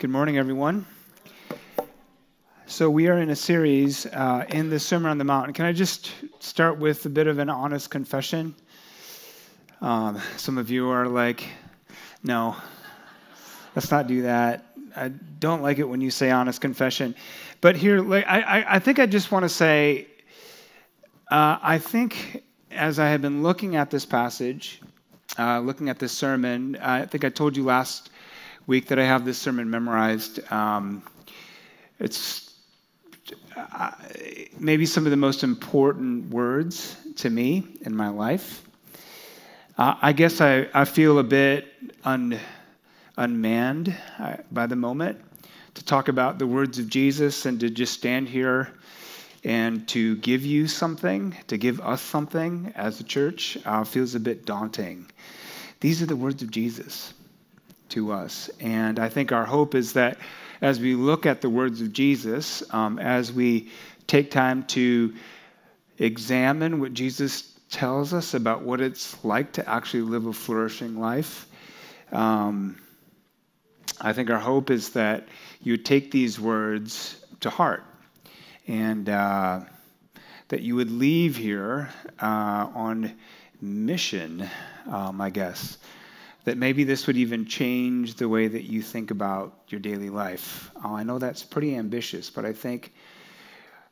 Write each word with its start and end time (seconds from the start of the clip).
Good 0.00 0.08
morning, 0.08 0.38
everyone. 0.38 0.86
So, 2.64 2.88
we 2.88 3.08
are 3.08 3.18
in 3.18 3.28
a 3.28 3.36
series 3.36 4.06
uh, 4.06 4.46
in 4.48 4.70
the 4.70 4.80
Sermon 4.80 5.10
on 5.10 5.18
the 5.18 5.24
Mount. 5.24 5.54
Can 5.54 5.66
I 5.66 5.74
just 5.74 6.12
start 6.38 6.78
with 6.78 7.04
a 7.04 7.10
bit 7.10 7.26
of 7.26 7.38
an 7.38 7.50
honest 7.50 7.90
confession? 7.90 8.54
Um, 9.82 10.18
some 10.38 10.56
of 10.56 10.70
you 10.70 10.88
are 10.88 11.06
like, 11.06 11.46
no, 12.22 12.56
let's 13.76 13.90
not 13.90 14.06
do 14.06 14.22
that. 14.22 14.74
I 14.96 15.08
don't 15.38 15.60
like 15.60 15.78
it 15.78 15.86
when 15.86 16.00
you 16.00 16.10
say 16.10 16.30
honest 16.30 16.62
confession. 16.62 17.14
But 17.60 17.76
here, 17.76 18.00
like, 18.00 18.26
I, 18.26 18.64
I 18.76 18.78
think 18.78 19.00
I 19.00 19.04
just 19.04 19.30
want 19.30 19.42
to 19.42 19.50
say, 19.50 20.06
uh, 21.30 21.58
I 21.60 21.76
think 21.76 22.42
as 22.70 22.98
I 22.98 23.10
have 23.10 23.20
been 23.20 23.42
looking 23.42 23.76
at 23.76 23.90
this 23.90 24.06
passage, 24.06 24.80
uh, 25.38 25.60
looking 25.60 25.90
at 25.90 25.98
this 25.98 26.12
sermon, 26.12 26.78
I 26.80 27.04
think 27.04 27.22
I 27.22 27.28
told 27.28 27.54
you 27.54 27.64
last 27.64 28.08
week 28.66 28.86
that 28.88 28.98
I 28.98 29.04
have 29.04 29.24
this 29.24 29.38
sermon 29.38 29.70
memorized. 29.70 30.40
Um, 30.52 31.02
it's 31.98 32.54
uh, 33.56 33.92
maybe 34.58 34.86
some 34.86 35.06
of 35.06 35.10
the 35.10 35.16
most 35.16 35.42
important 35.42 36.30
words 36.30 36.96
to 37.16 37.30
me 37.30 37.66
in 37.82 37.94
my 37.94 38.08
life. 38.08 38.62
Uh, 39.76 39.96
I 40.00 40.12
guess 40.12 40.40
I, 40.40 40.68
I 40.74 40.84
feel 40.84 41.18
a 41.18 41.24
bit 41.24 41.66
un, 42.04 42.38
unmanned 43.16 43.94
uh, 44.18 44.36
by 44.52 44.66
the 44.66 44.76
moment 44.76 45.20
to 45.74 45.84
talk 45.84 46.08
about 46.08 46.38
the 46.38 46.46
words 46.46 46.78
of 46.78 46.88
Jesus 46.88 47.46
and 47.46 47.58
to 47.60 47.70
just 47.70 47.94
stand 47.94 48.28
here 48.28 48.72
and 49.44 49.88
to 49.88 50.16
give 50.16 50.44
you 50.44 50.68
something, 50.68 51.34
to 51.46 51.56
give 51.56 51.80
us 51.80 52.02
something 52.02 52.72
as 52.76 53.00
a 53.00 53.04
church, 53.04 53.56
uh, 53.64 53.84
feels 53.84 54.14
a 54.14 54.20
bit 54.20 54.44
daunting. 54.44 55.06
These 55.80 56.02
are 56.02 56.06
the 56.06 56.16
words 56.16 56.42
of 56.42 56.50
Jesus 56.50 57.14
to 57.90 58.12
us. 58.12 58.50
And 58.60 58.98
I 58.98 59.08
think 59.08 59.32
our 59.32 59.44
hope 59.44 59.74
is 59.74 59.92
that 59.94 60.18
as 60.60 60.80
we 60.80 60.94
look 60.94 61.26
at 61.26 61.40
the 61.40 61.50
words 61.50 61.80
of 61.80 61.92
Jesus, 61.92 62.62
um, 62.74 62.98
as 62.98 63.32
we 63.32 63.70
take 64.06 64.30
time 64.30 64.64
to 64.64 65.14
examine 65.98 66.80
what 66.80 66.92
Jesus 66.92 67.58
tells 67.70 68.12
us 68.12 68.34
about 68.34 68.62
what 68.62 68.80
it's 68.80 69.22
like 69.24 69.52
to 69.52 69.68
actually 69.68 70.02
live 70.02 70.26
a 70.26 70.32
flourishing 70.32 70.98
life, 70.98 71.46
um, 72.12 72.76
I 74.00 74.12
think 74.12 74.30
our 74.30 74.38
hope 74.38 74.70
is 74.70 74.90
that 74.90 75.28
you 75.62 75.76
take 75.76 76.10
these 76.10 76.40
words 76.40 77.24
to 77.40 77.50
heart 77.50 77.84
and 78.66 79.08
uh, 79.08 79.60
that 80.48 80.62
you 80.62 80.74
would 80.74 80.90
leave 80.90 81.36
here 81.36 81.88
uh, 82.20 82.68
on 82.74 83.14
mission, 83.60 84.48
um, 84.88 85.20
I 85.20 85.30
guess, 85.30 85.78
that 86.44 86.56
maybe 86.56 86.84
this 86.84 87.06
would 87.06 87.16
even 87.16 87.46
change 87.46 88.14
the 88.14 88.28
way 88.28 88.48
that 88.48 88.64
you 88.64 88.82
think 88.82 89.10
about 89.10 89.58
your 89.68 89.80
daily 89.80 90.10
life. 90.10 90.70
Oh, 90.84 90.94
I 90.94 91.02
know 91.02 91.18
that's 91.18 91.42
pretty 91.42 91.76
ambitious, 91.76 92.30
but 92.30 92.44
I 92.44 92.52
think 92.52 92.92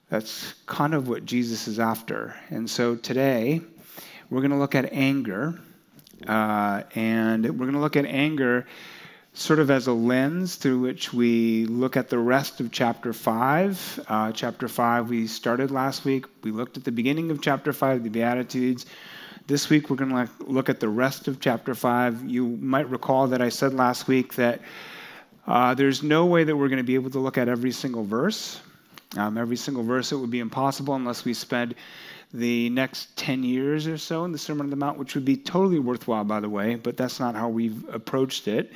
that's 0.09 0.55
kind 0.67 0.95
of 0.95 1.09
what 1.09 1.25
Jesus 1.25 1.69
is 1.69 1.79
after. 1.79 2.35
And 2.49 2.69
so 2.69 2.97
today, 2.97 3.61
we're 4.31 4.41
going 4.41 4.53
to 4.53 4.57
look 4.57 4.75
at 4.75 4.93
anger, 4.93 5.61
uh, 6.27 6.83
and 6.95 7.45
we're 7.45 7.67
going 7.67 7.73
to 7.73 7.81
look 7.81 7.97
at 7.97 8.07
anger 8.07 8.67
sort 9.35 9.61
of 9.61 9.71
as 9.71 9.87
a 9.87 9.93
lens 9.93 10.57
through 10.57 10.81
which 10.81 11.13
we 11.13 11.65
look 11.67 11.97
at 11.97 12.09
the 12.09 12.19
rest 12.19 12.61
of 12.61 12.73
chapter 12.73 13.13
5. 13.13 14.05
Uh, 14.09 14.33
chapter 14.33 14.67
5, 14.67 15.11
we 15.11 15.27
started 15.27 15.71
last 15.71 16.05
week. 16.05 16.25
We 16.43 16.51
looked 16.51 16.77
at 16.77 16.85
the 16.85 16.91
beginning 16.91 17.31
of 17.31 17.41
chapter 17.41 17.73
5, 17.73 18.03
the 18.03 18.11
Beatitudes. 18.11 18.87
This 19.49 19.71
week, 19.71 19.89
we're 19.89 19.97
going 19.97 20.11
to 20.11 20.29
look 20.41 20.69
at 20.69 20.79
the 20.79 20.91
rest 20.91 21.27
of 21.27 21.41
chapter 21.41 21.75
5. 21.75 22.29
You 22.29 22.49
might 22.61 22.87
recall 22.91 23.27
that 23.29 23.41
I 23.41 23.49
said 23.49 23.73
last 23.73 24.07
week 24.07 24.35
that 24.35 24.61
uh, 25.47 25.73
there's 25.73 26.03
no 26.03 26.27
way 26.27 26.45
that 26.45 26.55
we're 26.55 26.69
going 26.69 26.77
to 26.77 26.85
be 26.85 26.97
able 26.97 27.09
to 27.09 27.19
look 27.19 27.39
at 27.39 27.49
every 27.49 27.73
single 27.73 28.05
verse. 28.05 28.61
Um, 29.17 29.39
every 29.39 29.57
single 29.57 29.83
verse, 29.83 30.13
it 30.13 30.17
would 30.17 30.31
be 30.31 30.41
impossible 30.41 30.97
unless 30.97 31.25
we 31.25 31.33
spend 31.33 31.77
the 32.35 32.69
next 32.69 33.17
10 33.17 33.43
years 33.43 33.87
or 33.87 33.97
so 33.97 34.27
in 34.27 34.33
the 34.33 34.39
Sermon 34.39 34.67
on 34.67 34.71
the 34.71 34.77
Mount, 34.77 34.99
which 34.99 35.15
would 35.15 35.25
be 35.25 35.39
totally 35.39 35.79
worthwhile, 35.79 36.25
by 36.25 36.41
the 36.41 36.51
way, 36.51 36.75
but 36.75 36.99
that's 36.99 37.19
not 37.19 37.35
how 37.35 37.49
we've 37.49 37.89
approached 37.89 38.49
it. 38.49 38.71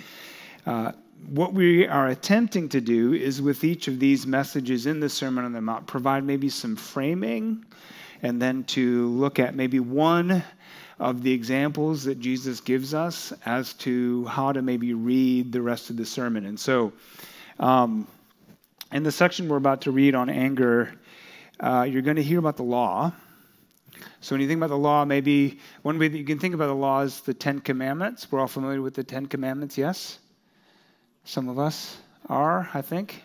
Uh, 0.64 0.92
what 1.28 1.52
we 1.52 1.86
are 1.86 2.08
attempting 2.08 2.70
to 2.70 2.80
do 2.80 3.12
is 3.12 3.42
with 3.42 3.62
each 3.62 3.88
of 3.88 4.00
these 4.00 4.26
messages 4.26 4.86
in 4.86 5.00
the 5.00 5.08
Sermon 5.10 5.44
on 5.44 5.52
the 5.52 5.60
Mount, 5.60 5.86
provide 5.86 6.24
maybe 6.24 6.48
some 6.48 6.76
framing 6.76 7.62
and 8.22 8.40
then 8.40 8.64
to 8.64 9.08
look 9.08 9.38
at 9.38 9.54
maybe 9.54 9.80
one 9.80 10.42
of 10.98 11.22
the 11.22 11.32
examples 11.32 12.04
that 12.04 12.20
Jesus 12.20 12.60
gives 12.60 12.94
us 12.94 13.32
as 13.44 13.74
to 13.74 14.24
how 14.26 14.52
to 14.52 14.62
maybe 14.62 14.94
read 14.94 15.50
the 15.50 15.60
rest 15.60 15.90
of 15.90 15.96
the 15.96 16.06
sermon. 16.06 16.46
And 16.46 16.58
so, 16.58 16.92
um, 17.58 18.06
in 18.92 19.02
the 19.02 19.12
section 19.12 19.48
we're 19.48 19.56
about 19.56 19.82
to 19.82 19.90
read 19.90 20.14
on 20.14 20.30
anger, 20.30 20.94
uh, 21.58 21.86
you're 21.88 22.02
going 22.02 22.16
to 22.16 22.22
hear 22.22 22.38
about 22.38 22.56
the 22.56 22.62
law. 22.62 23.12
So, 24.20 24.34
when 24.34 24.40
you 24.40 24.48
think 24.48 24.58
about 24.58 24.70
the 24.70 24.78
law, 24.78 25.04
maybe 25.04 25.58
one 25.82 25.98
way 25.98 26.06
that 26.08 26.16
you 26.16 26.24
can 26.24 26.38
think 26.38 26.54
about 26.54 26.68
the 26.68 26.74
law 26.74 27.00
is 27.00 27.20
the 27.22 27.34
Ten 27.34 27.60
Commandments. 27.60 28.30
We're 28.30 28.40
all 28.40 28.46
familiar 28.46 28.80
with 28.80 28.94
the 28.94 29.04
Ten 29.04 29.26
Commandments, 29.26 29.76
yes? 29.76 30.18
Some 31.24 31.48
of 31.48 31.58
us 31.58 31.98
are, 32.28 32.68
I 32.74 32.82
think. 32.82 33.24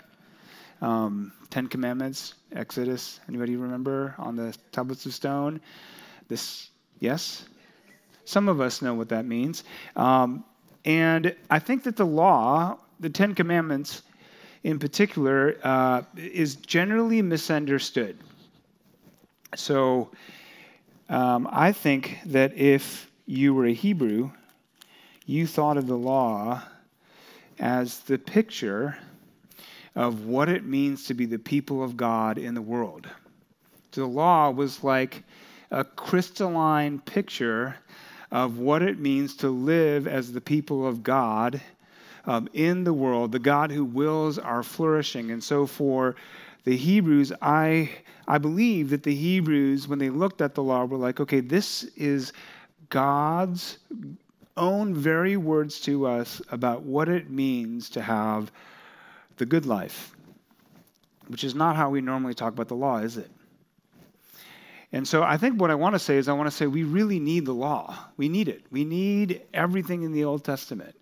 Um, 0.81 1.31
Ten 1.49 1.67
Commandments, 1.67 2.35
Exodus. 2.51 3.19
Anybody 3.27 3.55
remember 3.55 4.13
on 4.17 4.35
the 4.35 4.55
tablets 4.71 5.05
of 5.05 5.13
stone? 5.13 5.59
This, 6.27 6.69
yes? 6.99 7.45
Some 8.25 8.49
of 8.49 8.61
us 8.61 8.81
know 8.81 8.93
what 8.93 9.09
that 9.09 9.25
means. 9.25 9.63
Um, 9.95 10.43
and 10.85 11.35
I 11.49 11.59
think 11.59 11.83
that 11.83 11.95
the 11.95 12.05
law, 12.05 12.77
the 12.99 13.09
Ten 13.09 13.33
Commandments 13.33 14.03
in 14.63 14.79
particular, 14.79 15.57
uh, 15.63 16.01
is 16.15 16.55
generally 16.57 17.21
misunderstood. 17.21 18.17
So 19.55 20.09
um, 21.09 21.47
I 21.51 21.71
think 21.71 22.19
that 22.25 22.57
if 22.57 23.09
you 23.25 23.53
were 23.53 23.65
a 23.65 23.73
Hebrew, 23.73 24.31
you 25.25 25.47
thought 25.47 25.77
of 25.77 25.87
the 25.87 25.97
law 25.97 26.61
as 27.59 27.99
the 28.01 28.17
picture 28.17 28.97
of 29.97 30.25
what 30.25 30.47
it 30.47 30.63
means 30.63 31.05
to 31.05 31.15
be 31.15 31.25
the 31.25 31.39
people 31.39 31.83
of 31.83 31.97
God 31.97 32.37
in 32.37 32.53
the 32.53 32.61
world. 32.61 33.09
So 33.91 34.01
the 34.01 34.07
law 34.07 34.51
was 34.51 34.83
like 34.83 35.23
a 35.71 35.83
crystalline 35.83 36.99
picture 36.99 37.75
of 38.29 38.59
what 38.59 38.83
it 38.83 38.99
means 38.99 39.35
to 39.37 39.49
live 39.49 40.07
as 40.07 40.31
the 40.31 40.39
people 40.39 40.85
of 40.85 41.01
God 41.01 41.59
um, 42.25 42.47
in 42.53 42.83
the 42.83 42.93
world, 42.93 43.31
the 43.31 43.39
God 43.39 43.71
who 43.71 43.83
wills 43.83 44.37
our 44.37 44.61
flourishing. 44.61 45.31
And 45.31 45.43
so 45.43 45.65
for 45.65 46.15
the 46.63 46.77
Hebrews, 46.77 47.33
I, 47.41 47.89
I 48.27 48.37
believe 48.37 48.91
that 48.91 49.01
the 49.01 49.15
Hebrews, 49.15 49.87
when 49.87 49.97
they 49.97 50.11
looked 50.11 50.41
at 50.41 50.53
the 50.53 50.61
law, 50.61 50.85
were 50.85 50.97
like, 50.97 51.19
okay, 51.19 51.39
this 51.39 51.85
is 51.95 52.33
God's 52.89 53.79
own 54.57 54.93
very 54.93 55.37
words 55.37 55.79
to 55.81 56.05
us 56.05 56.39
about 56.51 56.83
what 56.83 57.09
it 57.09 57.31
means 57.31 57.89
to 57.89 58.01
have 58.03 58.51
the 59.37 59.45
good 59.45 59.65
life, 59.65 60.15
which 61.27 61.43
is 61.43 61.55
not 61.55 61.75
how 61.75 61.89
we 61.89 62.01
normally 62.01 62.33
talk 62.33 62.53
about 62.53 62.67
the 62.67 62.75
law, 62.75 62.97
is 62.97 63.17
it? 63.17 63.29
And 64.91 65.07
so 65.07 65.21
I 65.23 65.37
think 65.37 65.59
what 65.59 65.69
I 65.69 65.75
want 65.75 65.95
to 65.95 65.99
say 65.99 66.17
is 66.17 66.29
I 66.29 66.33
want 66.33 66.47
to 66.47 66.55
say 66.55 66.65
we 66.65 66.83
really 66.83 67.19
need 67.19 67.45
the 67.45 67.53
law. 67.53 67.97
We 68.15 68.29
need 68.29 68.47
it. 68.47 68.63
We 68.71 68.85
need 68.85 69.41
everything 69.53 70.03
in 70.03 70.13
the 70.13 70.23
Old 70.23 70.43
Testament. 70.43 70.95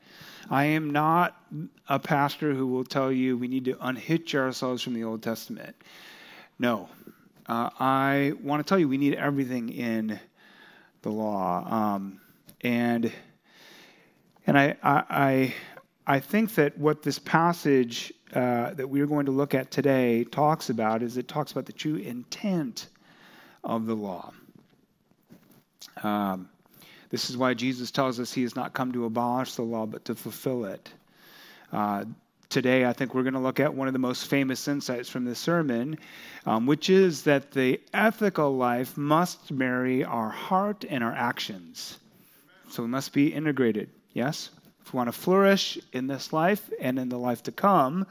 I 0.50 0.66
am 0.66 0.90
not 0.92 1.40
a 1.88 2.00
pastor 2.00 2.54
who 2.54 2.68
will 2.68 2.84
tell 2.84 3.12
you 3.12 3.38
we 3.38 3.48
need 3.48 3.66
to 3.66 3.78
unhitch 3.86 4.36
ourselves 4.36 4.82
from 4.82 4.94
the 4.94 5.04
Old 5.04 5.22
Testament. 5.24 5.76
No. 6.60 6.90
Uh, 7.48 7.70
I 7.80 8.34
want 8.42 8.66
to 8.66 8.68
tell 8.68 8.80
you 8.80 8.88
we 8.88 8.98
need 8.98 9.16
everything 9.16 9.70
in 9.70 10.20
the 11.04 11.10
law. 11.10 11.66
Um, 11.72 12.20
and 12.62 13.12
and 14.48 14.58
I, 14.58 14.76
I, 14.84 15.04
I 15.10 15.54
think 16.20 16.56
that 16.56 16.78
what 16.78 17.02
this 17.02 17.20
passage 17.20 18.14
uh, 18.34 18.74
that 18.74 18.88
we're 18.88 19.08
going 19.08 19.26
to 19.26 19.32
look 19.32 19.54
at 19.54 19.72
today 19.72 20.24
talks 20.24 20.70
about 20.70 21.02
is 21.02 21.18
it 21.18 21.28
talks 21.28 21.52
about 21.52 21.66
the 21.66 21.74
true 21.74 21.96
intent 21.96 22.88
of 23.64 23.86
the 23.86 23.96
law. 23.96 24.32
Um, 26.04 26.50
this 27.10 27.30
is 27.30 27.38
why 27.38 27.54
Jesus 27.54 27.92
tells 27.92 28.20
us 28.20 28.34
he 28.34 28.42
has 28.44 28.56
not 28.56 28.74
come 28.74 28.92
to 28.92 29.06
abolish 29.06 29.56
the 29.56 29.62
law, 29.62 29.86
but 29.86 30.06
to 30.06 30.16
fulfill 30.16 30.66
it. 30.66 30.90
Uh, 31.72 32.06
today, 32.50 32.86
I 32.86 32.94
think 32.94 33.14
we're 33.14 33.24
going 33.24 33.34
to 33.34 33.40
look 33.40 33.60
at 33.60 33.74
one 33.74 33.88
of 33.88 33.94
the 33.94 34.00
most 34.00 34.28
famous 34.28 34.68
insights 34.68 35.10
from 35.10 35.26
this 35.26 35.40
sermon, 35.40 35.98
um, 36.46 36.66
which 36.66 36.90
is 36.90 37.24
that 37.24 37.52
the 37.52 37.80
ethical 37.94 38.56
life 38.56 38.98
must 38.98 39.52
marry 39.52 40.04
our 40.04 40.30
heart 40.30 40.86
and 40.88 41.04
our 41.04 41.14
actions. 41.14 41.98
So 42.70 42.84
we 42.84 42.90
must 42.90 43.14
be 43.14 43.34
integrated, 43.34 43.90
yes? 44.14 44.50
If 44.86 44.94
we 44.94 44.98
want 44.98 45.08
to 45.08 45.20
flourish 45.20 45.80
in 45.94 46.06
this 46.06 46.32
life 46.32 46.70
and 46.80 47.00
in 47.00 47.10
the 47.10 47.18
life 47.18 47.42
to 47.44 47.52
come, 47.52 48.06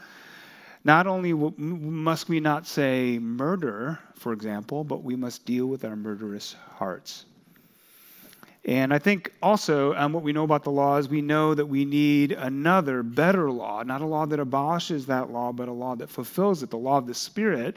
not 0.83 1.07
only 1.07 1.33
must 1.33 2.29
we 2.29 2.41
not 2.41 2.67
say 2.67 3.21
murder, 3.21 4.01
for 4.17 4.33
example, 4.33 4.83
but 4.83 5.05
we 5.05 5.15
must 5.15 5.45
deal 5.45 5.67
with 5.67 5.85
our 5.85 5.95
murderous 5.95 6.57
hearts. 6.75 7.27
And 8.65 8.93
I 8.93 8.99
think 8.99 9.33
also 9.41 9.95
um, 9.95 10.13
what 10.13 10.25
we 10.25 10.33
know 10.33 10.43
about 10.43 10.65
the 10.65 10.73
law 10.73 10.97
is 10.97 11.09
we 11.09 11.23
know 11.23 11.55
that 11.55 11.67
we 11.67 11.85
need 11.85 12.33
another 12.33 13.05
better 13.05 13.53
law, 13.53 13.85
not 13.85 14.01
a 14.01 14.07
law 14.07 14.27
that 14.27 14.41
abolishes 14.41 15.07
that 15.07 15.31
law, 15.31 15.53
but 15.53 15.69
a 15.69 15.73
law 15.73 15.95
that 15.95 16.11
fulfills 16.11 16.65
it, 16.65 16.71
the 16.71 16.77
law 16.77 16.99
of 16.99 17.07
the 17.07 17.15
Spirit 17.15 17.77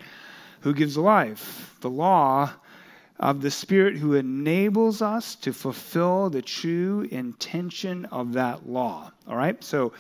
who 0.62 0.74
gives 0.74 0.98
life, 0.98 1.76
the 1.82 1.90
law 1.90 2.52
of 3.20 3.42
the 3.42 3.52
Spirit 3.52 3.98
who 3.98 4.14
enables 4.14 5.02
us 5.02 5.36
to 5.36 5.52
fulfill 5.52 6.30
the 6.30 6.42
true 6.42 7.08
intention 7.12 8.06
of 8.06 8.34
that 8.34 8.70
law. 8.70 9.12
All 9.28 9.36
right? 9.36 9.62
So, 9.64 9.94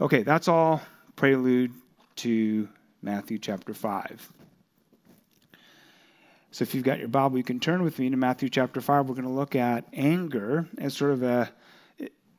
okay, 0.00 0.22
that's 0.22 0.48
all 0.48 0.80
prelude 1.16 1.72
to 2.16 2.68
Matthew 3.02 3.38
chapter 3.38 3.74
5. 3.74 4.32
So 6.52 6.62
if 6.62 6.74
you've 6.74 6.84
got 6.84 6.98
your 6.98 7.08
Bible, 7.08 7.38
you 7.38 7.44
can 7.44 7.60
turn 7.60 7.82
with 7.82 7.98
me 7.98 8.10
to 8.10 8.16
Matthew 8.16 8.48
chapter 8.48 8.80
5. 8.80 9.08
We're 9.08 9.14
going 9.14 9.26
to 9.26 9.30
look 9.30 9.56
at 9.56 9.86
anger 9.92 10.68
as 10.78 10.94
sort 10.94 11.12
of 11.12 11.22
a 11.22 11.50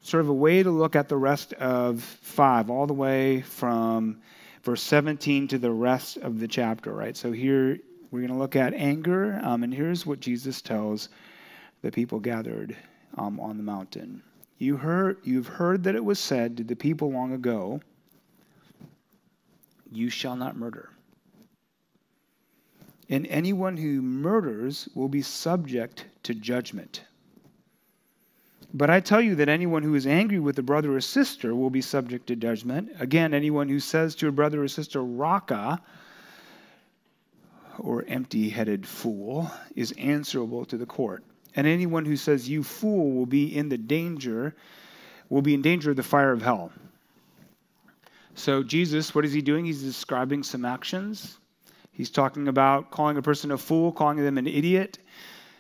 sort 0.01 0.21
of 0.21 0.29
a 0.29 0.33
way 0.33 0.61
to 0.61 0.69
look 0.69 0.95
at 0.95 1.07
the 1.07 1.15
rest 1.17 1.53
of 1.53 2.03
5 2.03 2.69
all 2.69 2.85
the 2.85 2.93
way 2.93 3.41
from 3.41 4.21
verse 4.63 4.83
17 4.83 5.47
to 5.47 5.57
the 5.57 5.71
rest 5.71 6.17
of 6.17 6.39
the 6.39 6.47
chapter, 6.47 6.93
right? 6.93 7.15
So 7.15 7.31
here 7.31 7.79
we're 8.13 8.19
going 8.19 8.31
to 8.31 8.37
look 8.37 8.55
at 8.55 8.73
anger, 8.73 9.39
um, 9.43 9.63
and 9.63 9.73
here's 9.73 10.05
what 10.05 10.19
Jesus 10.19 10.61
tells 10.61 11.09
the 11.81 11.91
people 11.91 12.19
gathered 12.19 12.77
um, 13.17 13.39
on 13.39 13.57
the 13.57 13.63
mountain. 13.63 14.23
You 14.59 14.77
heard, 14.77 15.17
you've 15.23 15.47
heard 15.47 15.83
that 15.83 15.95
it 15.95 16.05
was 16.05 16.19
said 16.19 16.55
to 16.57 16.63
the 16.63 16.75
people 16.75 17.11
long 17.11 17.33
ago, 17.33 17.81
You 19.91 20.09
shall 20.09 20.37
not 20.37 20.55
murder 20.55 20.93
and 23.09 23.27
anyone 23.27 23.77
who 23.77 24.01
murders 24.01 24.89
will 24.95 25.07
be 25.07 25.21
subject 25.21 26.05
to 26.23 26.33
judgment. 26.33 27.03
But 28.73 28.89
I 28.89 29.01
tell 29.01 29.21
you 29.21 29.35
that 29.35 29.49
anyone 29.49 29.83
who 29.83 29.93
is 29.93 30.07
angry 30.07 30.39
with 30.39 30.57
a 30.57 30.63
brother 30.63 30.95
or 30.95 31.01
sister 31.01 31.53
will 31.53 31.69
be 31.69 31.81
subject 31.81 32.25
to 32.27 32.35
judgment. 32.35 32.89
Again, 32.99 33.33
anyone 33.33 33.69
who 33.69 33.79
says 33.79 34.15
to 34.15 34.27
a 34.27 34.31
brother 34.31 34.63
or 34.63 34.67
sister, 34.67 35.03
Raca, 35.03 35.79
or 37.79 38.05
empty 38.07 38.49
headed 38.49 38.85
fool, 38.85 39.49
is 39.75 39.91
answerable 39.93 40.65
to 40.65 40.77
the 40.77 40.85
court. 40.85 41.23
And 41.55 41.67
anyone 41.67 42.05
who 42.05 42.15
says, 42.17 42.49
You 42.49 42.63
fool, 42.63 43.11
will 43.11 43.25
be 43.25 43.55
in 43.55 43.69
the 43.69 43.77
danger, 43.77 44.55
will 45.29 45.41
be 45.41 45.53
in 45.53 45.61
danger 45.61 45.91
of 45.91 45.97
the 45.97 46.03
fire 46.03 46.31
of 46.31 46.41
hell. 46.41 46.71
So, 48.35 48.63
Jesus, 48.63 49.13
what 49.13 49.25
is 49.25 49.33
he 49.33 49.41
doing? 49.41 49.65
He's 49.65 49.83
describing 49.83 50.43
some 50.43 50.65
actions 50.65 51.37
He's 51.93 52.09
talking 52.09 52.47
about 52.47 52.89
calling 52.89 53.17
a 53.17 53.21
person 53.21 53.51
a 53.51 53.57
fool, 53.57 53.91
calling 53.91 54.17
them 54.17 54.39
an 54.39 54.47
idiot, 54.47 54.97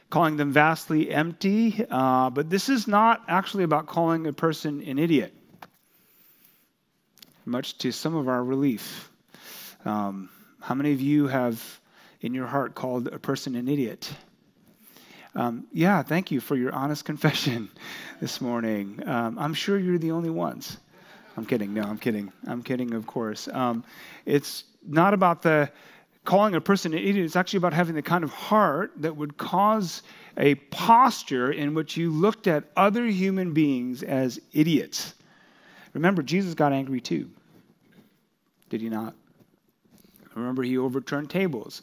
calling 0.09 0.35
them 0.35 0.51
vastly 0.51 1.11
empty. 1.11 1.85
Uh, 1.89 2.31
but 2.31 2.49
this 2.49 2.69
is 2.69 2.87
not 2.87 3.23
actually 3.27 3.63
about 3.63 3.85
calling 3.85 4.25
a 4.25 4.33
person 4.33 4.81
an 4.81 4.97
idiot, 4.97 5.31
much 7.45 7.77
to 7.79 7.91
some 7.91 8.15
of 8.15 8.27
our 8.27 8.43
relief. 8.43 9.11
Um, 9.85 10.29
how 10.59 10.73
many 10.73 10.91
of 10.91 11.01
you 11.01 11.27
have 11.27 11.79
in 12.23 12.33
your 12.33 12.47
heart 12.47 12.73
called 12.73 13.07
a 13.09 13.19
person 13.19 13.55
an 13.55 13.67
idiot? 13.67 14.11
Um, 15.35 15.67
yeah, 15.71 16.01
thank 16.01 16.31
you 16.31 16.39
for 16.39 16.55
your 16.55 16.73
honest 16.73 17.05
confession 17.11 17.69
this 18.19 18.41
morning. 18.41 18.99
Um, 19.05 19.37
I'm 19.37 19.53
sure 19.53 19.77
you're 19.77 19.99
the 19.99 20.11
only 20.11 20.31
ones. 20.31 20.77
I'm 21.37 21.45
kidding. 21.45 21.73
No, 21.73 21.83
I'm 21.83 21.97
kidding. 21.97 22.31
I'm 22.47 22.63
kidding, 22.63 22.93
of 22.93 23.05
course. 23.05 23.47
Um, 23.47 23.83
it's 24.25 24.63
not 24.87 25.13
about 25.13 25.41
the 25.41 25.69
calling 26.25 26.55
a 26.55 26.61
person 26.61 26.93
an 26.93 26.99
idiot 26.99 27.25
It's 27.25 27.35
actually 27.35 27.57
about 27.57 27.73
having 27.73 27.95
the 27.95 28.01
kind 28.01 28.23
of 28.23 28.31
heart 28.31 28.93
that 28.97 29.15
would 29.15 29.37
cause 29.37 30.03
a 30.37 30.55
posture 30.55 31.51
in 31.51 31.73
which 31.73 31.97
you 31.97 32.11
looked 32.11 32.47
at 32.47 32.63
other 32.77 33.05
human 33.05 33.53
beings 33.53 34.03
as 34.03 34.39
idiots. 34.53 35.15
Remember, 35.93 36.23
Jesus 36.23 36.53
got 36.53 36.71
angry 36.71 37.01
too. 37.01 37.29
Did 38.69 38.81
he 38.81 38.89
not? 38.89 39.13
Remember, 40.35 40.63
he 40.63 40.77
overturned 40.77 41.29
tables. 41.29 41.81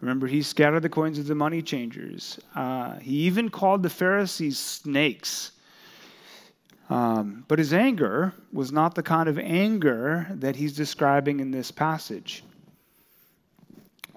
Remember, 0.00 0.26
he 0.26 0.42
scattered 0.42 0.80
the 0.80 0.88
coins 0.88 1.18
of 1.18 1.26
the 1.26 1.34
money 1.34 1.60
changers. 1.60 2.38
Uh, 2.54 2.98
he 2.98 3.26
even 3.26 3.48
called 3.48 3.82
the 3.82 3.90
Pharisees 3.90 4.58
snakes. 4.58 5.52
Um, 6.88 7.44
but 7.48 7.58
his 7.58 7.72
anger 7.72 8.32
was 8.52 8.72
not 8.72 8.94
the 8.94 9.02
kind 9.02 9.28
of 9.28 9.38
anger 9.38 10.26
that 10.30 10.56
he's 10.56 10.74
describing 10.74 11.40
in 11.40 11.50
this 11.50 11.70
passage. 11.70 12.44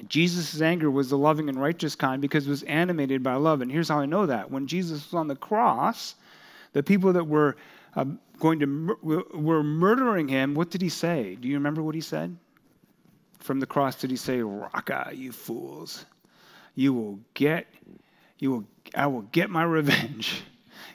Jesus' 0.08 0.62
anger 0.62 0.90
was 0.90 1.10
the 1.10 1.18
loving 1.18 1.50
and 1.50 1.62
righteous 1.62 1.96
kind 1.96 2.22
because 2.22 2.48
it 2.48 2.50
was 2.50 2.64
animated 2.64 3.22
by 3.24 3.36
love. 3.36 3.62
And 3.62 3.72
here's 3.72 3.90
how 3.90 4.00
I 4.00 4.06
know 4.06 4.26
that. 4.26 4.50
When 4.50 4.68
Jesus 4.68 5.06
was 5.06 5.14
on 5.14 5.28
the 5.28 5.36
cross, 5.36 6.16
the 6.74 6.82
people 6.82 7.14
that 7.14 7.26
were 7.26 7.56
uh, 7.96 8.06
going 8.40 8.60
to 8.60 8.98
were 9.34 9.64
murdering 9.64 10.28
him, 10.28 10.56
what 10.56 10.70
did 10.70 10.82
he 10.82 10.90
say? 10.90 11.36
Do 11.36 11.48
you 11.48 11.56
remember 11.56 11.84
what 11.84 11.96
he 11.96 12.02
said? 12.02 12.36
From 13.42 13.60
the 13.60 13.66
cross, 13.66 13.96
did 13.96 14.12
he 14.12 14.16
say, 14.16 14.42
Raca, 14.42 15.12
you 15.14 15.32
fools? 15.32 16.06
You 16.76 16.94
will 16.94 17.20
get, 17.34 17.68
you 18.38 18.52
will, 18.52 18.64
I 18.96 19.08
will 19.08 19.24
get 19.24 19.50
my 19.50 19.64
revenge. 19.64 20.44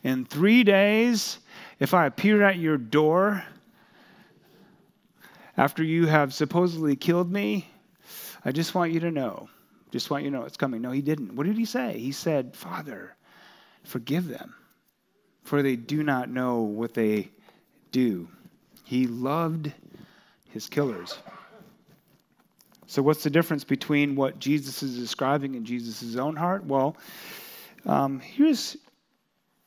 In 0.04 0.24
three 0.24 0.62
days, 0.62 1.38
if 1.80 1.92
I 1.92 2.06
appear 2.06 2.42
at 2.42 2.56
your 2.56 2.78
door 2.78 3.44
after 5.56 5.82
you 5.82 6.06
have 6.06 6.32
supposedly 6.32 6.94
killed 6.94 7.32
me, 7.32 7.68
I 8.44 8.52
just 8.52 8.76
want 8.76 8.92
you 8.92 9.00
to 9.00 9.10
know. 9.10 9.48
Just 9.90 10.10
want 10.10 10.22
you 10.22 10.30
to 10.30 10.36
know 10.36 10.44
it's 10.44 10.56
coming. 10.56 10.82
No, 10.82 10.92
he 10.92 11.02
didn't. 11.02 11.34
What 11.34 11.46
did 11.46 11.56
he 11.56 11.64
say? 11.64 11.98
He 11.98 12.12
said, 12.12 12.54
Father, 12.54 13.16
forgive 13.82 14.28
them, 14.28 14.54
for 15.42 15.62
they 15.62 15.74
do 15.74 16.04
not 16.04 16.28
know 16.28 16.60
what 16.60 16.94
they 16.94 17.30
do. 17.90 18.28
He 18.84 19.08
loved 19.08 19.72
his 20.50 20.68
killers. 20.68 21.18
So, 22.86 23.02
what's 23.02 23.24
the 23.24 23.30
difference 23.30 23.64
between 23.64 24.14
what 24.14 24.38
Jesus 24.38 24.82
is 24.82 24.96
describing 24.96 25.54
in 25.54 25.64
Jesus' 25.64 26.16
own 26.16 26.36
heart? 26.36 26.64
Well, 26.64 26.96
um, 27.84 28.20
here's, 28.20 28.76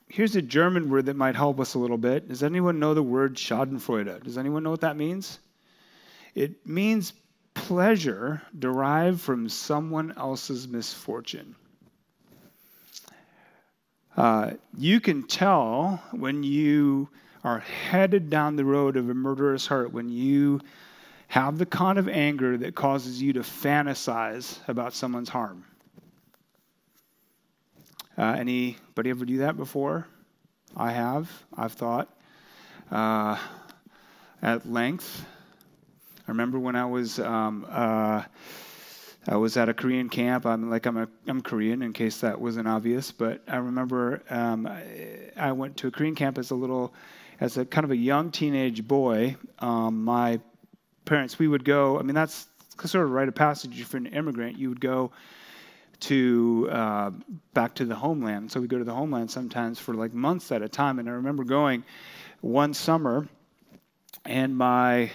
here's 0.07 0.35
a 0.35 0.41
German 0.41 0.89
word 0.89 1.07
that 1.07 1.15
might 1.15 1.35
help 1.35 1.59
us 1.59 1.73
a 1.73 1.79
little 1.79 1.97
bit. 1.97 2.29
Does 2.29 2.43
anyone 2.43 2.79
know 2.79 2.93
the 2.93 3.03
word 3.03 3.35
Schadenfreude? 3.35 4.23
Does 4.23 4.37
anyone 4.37 4.63
know 4.63 4.71
what 4.71 4.81
that 4.81 4.95
means? 4.95 5.39
It 6.33 6.65
means 6.65 7.13
pleasure 7.53 8.41
derived 8.57 9.19
from 9.19 9.49
someone 9.49 10.13
else's 10.15 10.67
misfortune. 10.67 11.55
Uh, 14.15 14.51
you 14.77 14.99
can 14.99 15.27
tell 15.27 16.01
when 16.11 16.43
you 16.43 17.09
are 17.43 17.59
headed 17.59 18.29
down 18.29 18.55
the 18.55 18.65
road 18.65 18.97
of 18.97 19.09
a 19.09 19.13
murderous 19.13 19.65
heart, 19.67 19.93
when 19.93 20.09
you 20.09 20.59
have 21.29 21.59
the 21.59 21.65
kind 21.65 21.99
of 21.99 22.09
anger 22.09 22.57
that 22.57 22.73
causes 22.73 23.21
you 23.21 23.33
to 23.33 23.41
fantasize 23.41 24.57
about 24.67 24.93
someone's 24.93 25.29
harm. 25.29 25.63
Uh, 28.17 28.35
anybody 28.37 29.11
ever 29.11 29.25
do 29.25 29.37
that 29.37 29.55
before? 29.55 30.07
I 30.75 30.91
have. 30.91 31.31
I've 31.55 31.73
thought 31.73 32.09
uh, 32.91 33.37
at 34.41 34.69
length. 34.69 35.23
I 36.27 36.31
remember 36.31 36.57
when 36.57 36.75
I 36.75 36.85
was 36.85 37.19
um, 37.19 37.65
uh, 37.69 38.23
I 39.27 39.35
was 39.37 39.55
at 39.55 39.69
a 39.69 39.73
Korean 39.75 40.09
camp. 40.09 40.47
I'm 40.47 40.67
like 40.69 40.87
I'm 40.87 40.97
a 40.97 41.07
I'm 41.27 41.41
Korean 41.41 41.83
in 41.83 41.93
case 41.93 42.21
that 42.21 42.41
wasn't 42.41 42.67
obvious, 42.67 43.11
but 43.11 43.43
I 43.47 43.57
remember 43.57 44.23
um, 44.31 44.67
I, 45.37 45.51
went 45.51 45.77
to 45.77 45.87
a 45.87 45.91
Korean 45.91 46.15
camp 46.15 46.39
as 46.39 46.49
a 46.49 46.55
little 46.55 46.91
as 47.39 47.57
a 47.57 47.65
kind 47.65 47.85
of 47.85 47.91
a 47.91 47.97
young 47.97 48.31
teenage 48.31 48.87
boy. 48.87 49.35
Um, 49.59 50.03
my 50.03 50.39
parents 51.09 51.39
we 51.39 51.47
would 51.47 51.65
go. 51.65 51.99
I 51.99 52.03
mean 52.03 52.15
that's 52.15 52.47
sort 52.85 53.05
of 53.05 53.11
rite 53.11 53.27
of 53.27 53.35
passage 53.35 53.83
for 53.83 53.97
an 53.97 54.05
immigrant. 54.07 54.57
You 54.57 54.69
would 54.69 54.79
go 54.79 55.11
to 56.01 56.69
uh, 56.71 57.11
back 57.53 57.75
to 57.75 57.85
the 57.85 57.95
homeland. 57.95 58.51
So 58.51 58.61
we 58.61 58.67
go 58.67 58.77
to 58.77 58.83
the 58.83 58.93
homeland 58.93 59.29
sometimes 59.29 59.79
for 59.79 59.93
like 59.93 60.13
months 60.13 60.51
at 60.51 60.61
a 60.61 60.69
time. 60.69 60.99
And 60.99 61.09
I 61.09 61.13
remember 61.13 61.43
going 61.43 61.83
one 62.41 62.73
summer, 62.73 63.27
and 64.25 64.55
my 64.55 65.11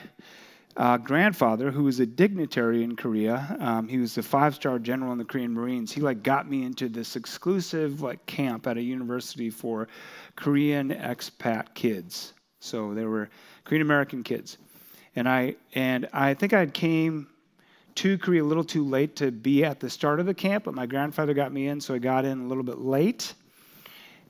uh, 0.77 0.99
grandfather, 0.99 1.71
who 1.71 1.85
was 1.85 2.01
a 2.01 2.07
dignitary 2.07 2.83
in 2.83 2.97
Korea, 2.97 3.57
um, 3.61 3.89
he 3.89 3.99
was 3.99 4.19
a 4.19 4.23
five-star 4.23 4.79
general 4.79 5.13
in 5.13 5.19
the 5.19 5.25
Korean 5.25 5.55
Marines. 5.55 5.93
He 5.93 6.01
like 6.01 6.23
got 6.23 6.51
me 6.51 6.65
into 6.65 6.89
this 6.89 7.17
exclusive 7.17 8.03
like 8.03 8.25
camp 8.27 8.67
at 8.67 8.77
a 8.77 8.83
university 8.83 9.51
for 9.51 9.89
Korean 10.37 10.91
expat 10.91 11.75
kids. 11.75 12.35
So 12.61 12.93
they 12.95 13.05
were 13.05 13.31
Korean 13.65 13.83
American 13.83 14.23
kids, 14.23 14.59
and 15.17 15.29
I 15.29 15.57
and 15.75 16.09
I 16.13 16.35
think 16.35 16.53
I 16.53 16.67
came 16.67 17.29
to 17.97 18.19
Korea 18.19 18.43
a 18.43 18.45
little 18.45 18.65
too 18.65 18.85
late 18.85 19.17
to 19.17 19.31
be 19.31 19.65
at 19.65 19.79
the 19.81 19.89
start 19.89 20.19
of 20.19 20.27
the 20.27 20.35
camp, 20.35 20.65
but 20.65 20.75
my 20.75 20.87
grandfather 20.87 21.33
got 21.33 21.53
me 21.53 21.69
in, 21.69 21.81
so 21.81 21.95
I 21.95 21.99
got 21.99 22.25
in 22.25 22.41
a 22.41 22.47
little 22.47 22.65
bit 22.65 22.79
late, 22.79 23.35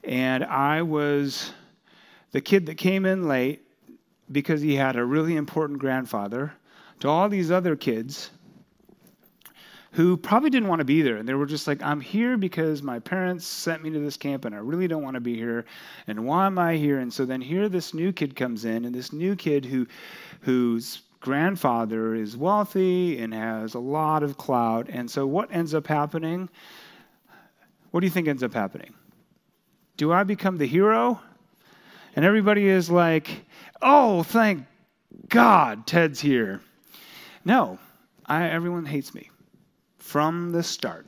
and 0.03 0.45
I 0.45 0.83
was 0.83 1.53
the 2.33 2.41
kid 2.41 2.67
that 2.67 2.75
came 2.75 3.07
in 3.07 3.27
late 3.27 3.63
because 4.33 4.61
he 4.61 4.75
had 4.75 4.97
a 4.97 5.05
really 5.05 5.37
important 5.37 5.79
grandfather. 5.79 6.53
To 7.01 7.09
all 7.09 7.29
these 7.29 7.51
other 7.51 7.77
kids 7.77 8.31
who 9.95 10.17
probably 10.17 10.51
didn't 10.51 10.69
want 10.69 10.81
to 10.81 10.85
be 10.85 11.03
there. 11.03 11.19
And 11.19 11.29
they 11.29 11.35
were 11.35 11.47
just 11.47 11.69
like, 11.69 11.81
I'm 11.81 12.01
here 12.01 12.37
because 12.37 12.83
my 12.83 12.99
parents 12.99 13.47
sent 13.47 13.81
me 13.81 13.91
to 13.91 14.01
this 14.01 14.17
camp 14.17 14.45
and 14.45 14.53
I 14.53 14.59
really 14.59 14.89
don't 14.89 15.05
want 15.05 15.15
to 15.15 15.21
be 15.21 15.37
here. 15.37 15.65
And 16.09 16.27
why 16.27 16.47
am 16.47 16.59
I 16.59 16.75
here? 16.75 16.99
And 16.99 17.13
so 17.13 17.25
then 17.25 17.41
here 17.41 17.69
this 17.69 17.95
new 17.95 18.13
kid 18.13 18.35
comes 18.35 18.65
in, 18.65 18.85
and 18.85 18.95
this 18.95 19.13
new 19.13 19.37
kid 19.37 19.65
who 19.65 19.87
whose 20.41 21.03
grandfather 21.21 22.17
is 22.17 22.37
wealthy 22.37 23.19
and 23.19 23.33
has 23.33 23.75
a 23.75 23.79
lot 23.79 24.25
of 24.25 24.37
clout. 24.37 24.89
And 24.89 25.09
so 25.09 25.29
what 25.29 25.55
ends 25.55 25.75
up 25.75 25.87
happening? 25.87 26.49
What 27.93 28.01
do 28.01 28.07
you 28.07 28.11
think 28.11 28.27
ends 28.27 28.43
up 28.43 28.53
happening? 28.53 28.95
Do 29.97 30.13
I 30.13 30.25
become 30.25 30.59
the 30.59 30.67
hero? 30.67 31.21
And 32.17 32.25
everybody 32.25 32.67
is 32.67 32.91
like, 32.91 33.45
oh, 33.81 34.25
thank 34.25 34.67
God 35.29 35.87
Ted's 35.87 36.19
here. 36.19 36.61
No, 37.45 37.79
I, 38.27 38.49
everyone 38.49 38.87
hates 38.87 39.15
me 39.15 39.31
from 40.05 40.53
the 40.53 40.63
start. 40.63 41.07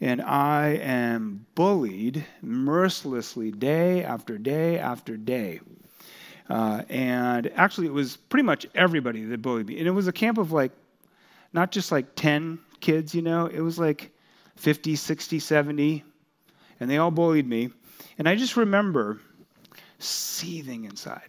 And 0.00 0.22
I 0.22 0.80
am 0.82 1.44
bullied 1.54 2.24
mercilessly 2.40 3.50
day 3.50 4.02
after 4.02 4.38
day 4.38 4.78
after 4.78 5.18
day. 5.18 5.60
Uh, 6.48 6.82
and 6.88 7.52
actually, 7.54 7.88
it 7.88 7.92
was 7.92 8.16
pretty 8.16 8.44
much 8.44 8.66
everybody 8.74 9.24
that 9.26 9.42
bullied 9.42 9.66
me. 9.66 9.78
And 9.78 9.86
it 9.86 9.90
was 9.90 10.08
a 10.08 10.12
camp 10.12 10.38
of 10.38 10.52
like, 10.52 10.72
not 11.52 11.70
just 11.70 11.92
like 11.92 12.16
10 12.16 12.58
kids, 12.80 13.14
you 13.14 13.20
know, 13.20 13.44
it 13.46 13.60
was 13.60 13.78
like 13.78 14.10
50, 14.56 14.96
60, 14.96 15.38
70. 15.38 16.02
And 16.80 16.90
they 16.90 16.96
all 16.96 17.10
bullied 17.10 17.46
me. 17.46 17.68
And 18.16 18.26
I 18.26 18.36
just 18.36 18.56
remember 18.56 19.20
seething 19.98 20.86
inside. 20.86 21.28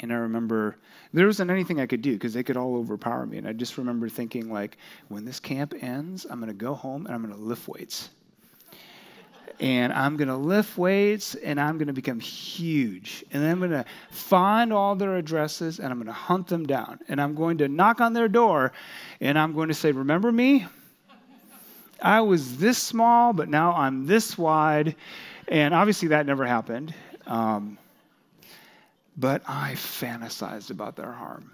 And 0.00 0.12
I 0.12 0.16
remember 0.16 0.76
there 1.12 1.26
wasn't 1.26 1.50
anything 1.50 1.80
I 1.80 1.86
could 1.86 2.02
do 2.02 2.12
because 2.12 2.34
they 2.34 2.42
could 2.42 2.56
all 2.56 2.76
overpower 2.76 3.24
me. 3.26 3.38
And 3.38 3.48
I 3.48 3.52
just 3.52 3.78
remember 3.78 4.08
thinking, 4.08 4.52
like, 4.52 4.76
when 5.08 5.24
this 5.24 5.40
camp 5.40 5.74
ends, 5.80 6.26
I'm 6.28 6.38
going 6.38 6.48
to 6.48 6.54
go 6.54 6.74
home 6.74 7.06
and 7.06 7.14
I'm 7.14 7.22
going 7.22 7.34
to 7.34 7.40
lift 7.40 7.68
weights. 7.68 8.10
and 9.58 9.92
I'm 9.92 10.18
going 10.18 10.28
to 10.28 10.36
lift 10.36 10.76
weights 10.76 11.34
and 11.36 11.58
I'm 11.58 11.78
going 11.78 11.86
to 11.86 11.94
become 11.94 12.20
huge. 12.20 13.24
And 13.32 13.42
I'm 13.44 13.58
going 13.58 13.70
to 13.70 13.84
find 14.10 14.72
all 14.72 14.94
their 14.94 15.16
addresses 15.16 15.78
and 15.78 15.88
I'm 15.88 15.96
going 15.96 16.06
to 16.06 16.12
hunt 16.12 16.46
them 16.46 16.66
down. 16.66 16.98
And 17.08 17.20
I'm 17.20 17.34
going 17.34 17.56
to 17.58 17.68
knock 17.68 18.00
on 18.02 18.12
their 18.12 18.28
door 18.28 18.72
and 19.20 19.38
I'm 19.38 19.54
going 19.54 19.68
to 19.68 19.74
say, 19.74 19.92
Remember 19.92 20.30
me? 20.30 20.66
I 22.02 22.20
was 22.20 22.58
this 22.58 22.76
small, 22.76 23.32
but 23.32 23.48
now 23.48 23.72
I'm 23.72 24.06
this 24.06 24.36
wide. 24.36 24.96
And 25.48 25.72
obviously 25.72 26.08
that 26.08 26.26
never 26.26 26.44
happened. 26.44 26.94
Um, 27.26 27.78
but 29.16 29.42
I 29.46 29.72
fantasized 29.74 30.70
about 30.70 30.96
their 30.96 31.12
harm. 31.12 31.50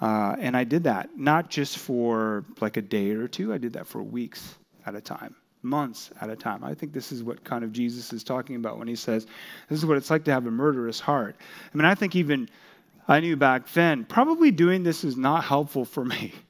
Uh, 0.00 0.36
and 0.38 0.56
I 0.56 0.64
did 0.64 0.84
that 0.84 1.16
not 1.16 1.48
just 1.48 1.78
for 1.78 2.44
like 2.60 2.76
a 2.76 2.82
day 2.82 3.10
or 3.10 3.28
two, 3.28 3.52
I 3.52 3.58
did 3.58 3.72
that 3.74 3.86
for 3.86 4.02
weeks 4.02 4.56
at 4.84 4.94
a 4.94 5.00
time, 5.00 5.34
months 5.62 6.10
at 6.20 6.28
a 6.28 6.36
time. 6.36 6.64
I 6.64 6.74
think 6.74 6.92
this 6.92 7.12
is 7.12 7.22
what 7.22 7.42
kind 7.44 7.64
of 7.64 7.72
Jesus 7.72 8.12
is 8.12 8.22
talking 8.22 8.56
about 8.56 8.78
when 8.78 8.88
he 8.88 8.96
says, 8.96 9.26
This 9.68 9.78
is 9.78 9.86
what 9.86 9.96
it's 9.96 10.10
like 10.10 10.24
to 10.24 10.32
have 10.32 10.46
a 10.46 10.50
murderous 10.50 11.00
heart. 11.00 11.36
I 11.72 11.76
mean, 11.76 11.86
I 11.86 11.94
think 11.94 12.14
even 12.14 12.48
I 13.08 13.20
knew 13.20 13.36
back 13.36 13.72
then, 13.72 14.04
probably 14.04 14.50
doing 14.50 14.82
this 14.82 15.02
is 15.02 15.16
not 15.16 15.44
helpful 15.44 15.84
for 15.84 16.04
me. 16.04 16.32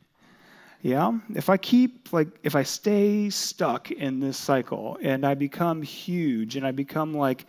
Yeah? 0.82 1.18
If 1.34 1.50
I 1.50 1.56
keep, 1.56 2.12
like, 2.12 2.28
if 2.44 2.54
I 2.54 2.62
stay 2.62 3.28
stuck 3.28 3.90
in 3.90 4.20
this 4.20 4.36
cycle 4.36 4.98
and 5.02 5.26
I 5.26 5.34
become 5.34 5.82
huge 5.82 6.54
and 6.54 6.64
I 6.64 6.70
become 6.70 7.12
like 7.12 7.46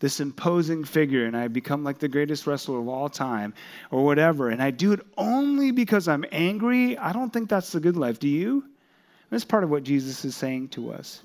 this 0.00 0.20
imposing 0.20 0.84
figure 0.84 1.24
and 1.24 1.36
I 1.36 1.48
become 1.48 1.84
like 1.84 1.98
the 1.98 2.08
greatest 2.08 2.46
wrestler 2.46 2.78
of 2.78 2.88
all 2.88 3.08
time 3.08 3.54
or 3.90 4.04
whatever, 4.04 4.48
and 4.48 4.62
I 4.62 4.70
do 4.70 4.92
it 4.92 5.00
only 5.16 5.70
because 5.70 6.08
I'm 6.08 6.24
angry, 6.30 6.96
I 6.96 7.12
don't 7.12 7.32
think 7.32 7.48
that's 7.48 7.72
the 7.72 7.80
good 7.80 7.96
life. 7.96 8.18
Do 8.18 8.28
you? 8.28 8.64
That's 9.30 9.44
part 9.44 9.64
of 9.64 9.70
what 9.70 9.82
Jesus 9.82 10.24
is 10.24 10.36
saying 10.36 10.68
to 10.68 10.92
us. 10.92 11.22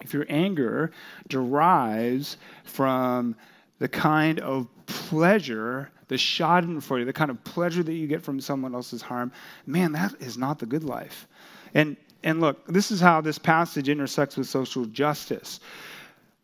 If 0.00 0.12
your 0.12 0.26
anger 0.28 0.92
derives 1.28 2.36
from 2.64 3.36
the 3.78 3.88
kind 3.88 4.40
of 4.40 4.68
pleasure, 4.86 5.90
the 6.08 6.16
schadenfreude, 6.16 7.06
the 7.06 7.12
kind 7.12 7.30
of 7.30 7.42
pleasure 7.44 7.82
that 7.82 7.92
you 7.92 8.06
get 8.06 8.22
from 8.22 8.40
someone 8.40 8.74
else's 8.74 9.02
harm, 9.02 9.32
man, 9.66 9.92
that 9.92 10.14
is 10.20 10.36
not 10.38 10.58
the 10.58 10.66
good 10.66 10.84
life. 10.84 11.26
And 11.74 11.96
and 12.22 12.40
look, 12.40 12.66
this 12.66 12.90
is 12.90 13.00
how 13.00 13.20
this 13.20 13.38
passage 13.38 13.90
intersects 13.90 14.36
with 14.38 14.46
social 14.46 14.86
justice. 14.86 15.60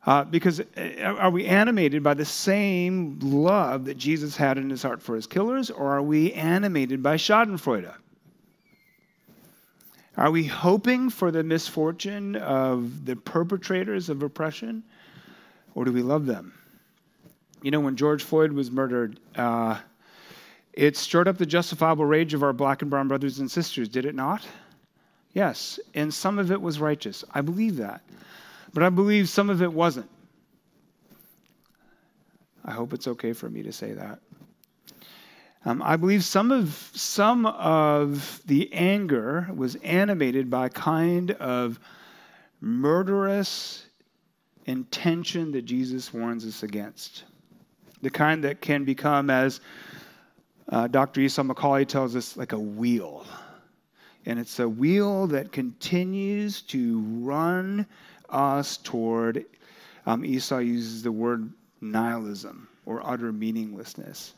Uh, 0.07 0.25
because 0.25 0.61
uh, 0.61 1.17
are 1.19 1.31
we 1.31 1.45
animated 1.45 2.03
by 2.03 2.15
the 2.15 2.25
same 2.25 3.19
love 3.21 3.85
that 3.85 3.99
Jesus 3.99 4.35
had 4.35 4.57
in 4.57 4.71
his 4.71 4.83
heart 4.83 5.03
for 5.03 5.15
his 5.15 5.27
killers, 5.27 5.71
or 5.71 5.91
are 5.91 6.03
we 6.03 6.33
animated 6.33 7.03
by 7.03 7.17
Schadenfreude? 7.17 7.93
Are 10.17 10.31
we 10.31 10.45
hoping 10.45 11.11
for 11.11 11.31
the 11.31 11.45
misfortune 11.45 12.37
of 12.37 13.05
the 13.05 13.15
perpetrators 13.15 14.09
of 14.09 14.23
oppression, 14.23 14.83
or 15.75 15.85
do 15.85 15.93
we 15.93 16.03
love 16.03 16.27
them? 16.27 16.55
You 17.63 17.71
know, 17.71 17.81
when 17.81 17.97
George 17.97 18.25
Floyd 18.25 18.53
was 18.53 18.71
murdered, 18.71 19.21
uh, 19.37 19.79
it 20.73 20.97
stirred 20.97 21.29
up 21.29 21.37
the 21.37 21.47
justifiable 21.47 22.07
rage 22.07 22.33
of 22.33 22.43
our 22.43 22.55
black 22.55 22.81
and 22.81 22.91
brown 22.91 23.07
brothers 23.07 23.39
and 23.39 23.51
sisters, 23.51 23.89
did 23.89 24.07
it 24.07 24.15
not? 24.15 24.47
Yes, 25.35 25.79
and 25.95 26.13
some 26.13 26.39
of 26.39 26.51
it 26.51 26.61
was 26.61 26.81
righteous. 26.81 27.23
I 27.33 27.43
believe 27.43 27.77
that. 27.77 28.01
But 28.73 28.83
I 28.83 28.89
believe 28.89 29.29
some 29.29 29.51
of 29.51 29.63
it 29.63 29.73
wasn't. 29.73 30.09
I 32.65 32.73
hope 32.73 32.93
it's 32.93 33.09
okay 33.09 33.33
for 33.33 33.49
me 33.49 33.63
to 33.63 33.73
say 33.73 33.93
that. 33.93 34.21
Um, 35.65 35.83
I 35.83 35.97
believe 35.97 36.25
some 36.25 36.51
of 36.53 36.91
some 36.95 37.45
of 37.45 38.41
the 38.47 38.73
anger 38.73 39.49
was 39.55 39.75
animated 39.77 40.49
by 40.49 40.67
a 40.67 40.71
kind 40.71 41.33
of 41.33 41.79
murderous 42.61 43.87
intention 44.65 45.53
that 45.53 45.63
Jesus 45.63 46.15
warns 46.15 46.47
us 46.47 46.63
against. 46.63 47.25
The 48.03 48.11
kind 48.11 48.45
that 48.45 48.63
can 48.63 48.85
become, 48.85 49.29
as 49.29 49.61
uh, 50.71 50.87
Dr. 50.87 51.21
Esau 51.21 51.43
McCaulley 51.43 51.87
tells 51.87 52.17
us, 52.17 52.37
like 52.37 52.53
a 52.53 52.59
wheel. 52.59 53.27
And 54.25 54.39
it's 54.39 54.61
a 54.61 54.69
wheel 54.69 55.27
that 55.29 55.53
continues 55.53 56.63
to 56.63 57.01
run 57.01 57.87
us 58.31 58.77
toward, 58.79 59.45
um, 60.07 60.25
Esau 60.25 60.59
uses 60.59 61.03
the 61.03 61.13
word 61.13 61.53
nihilism 61.81 62.69
or 62.87 63.07
utter 63.07 63.33
meaninglessness. 63.33 64.35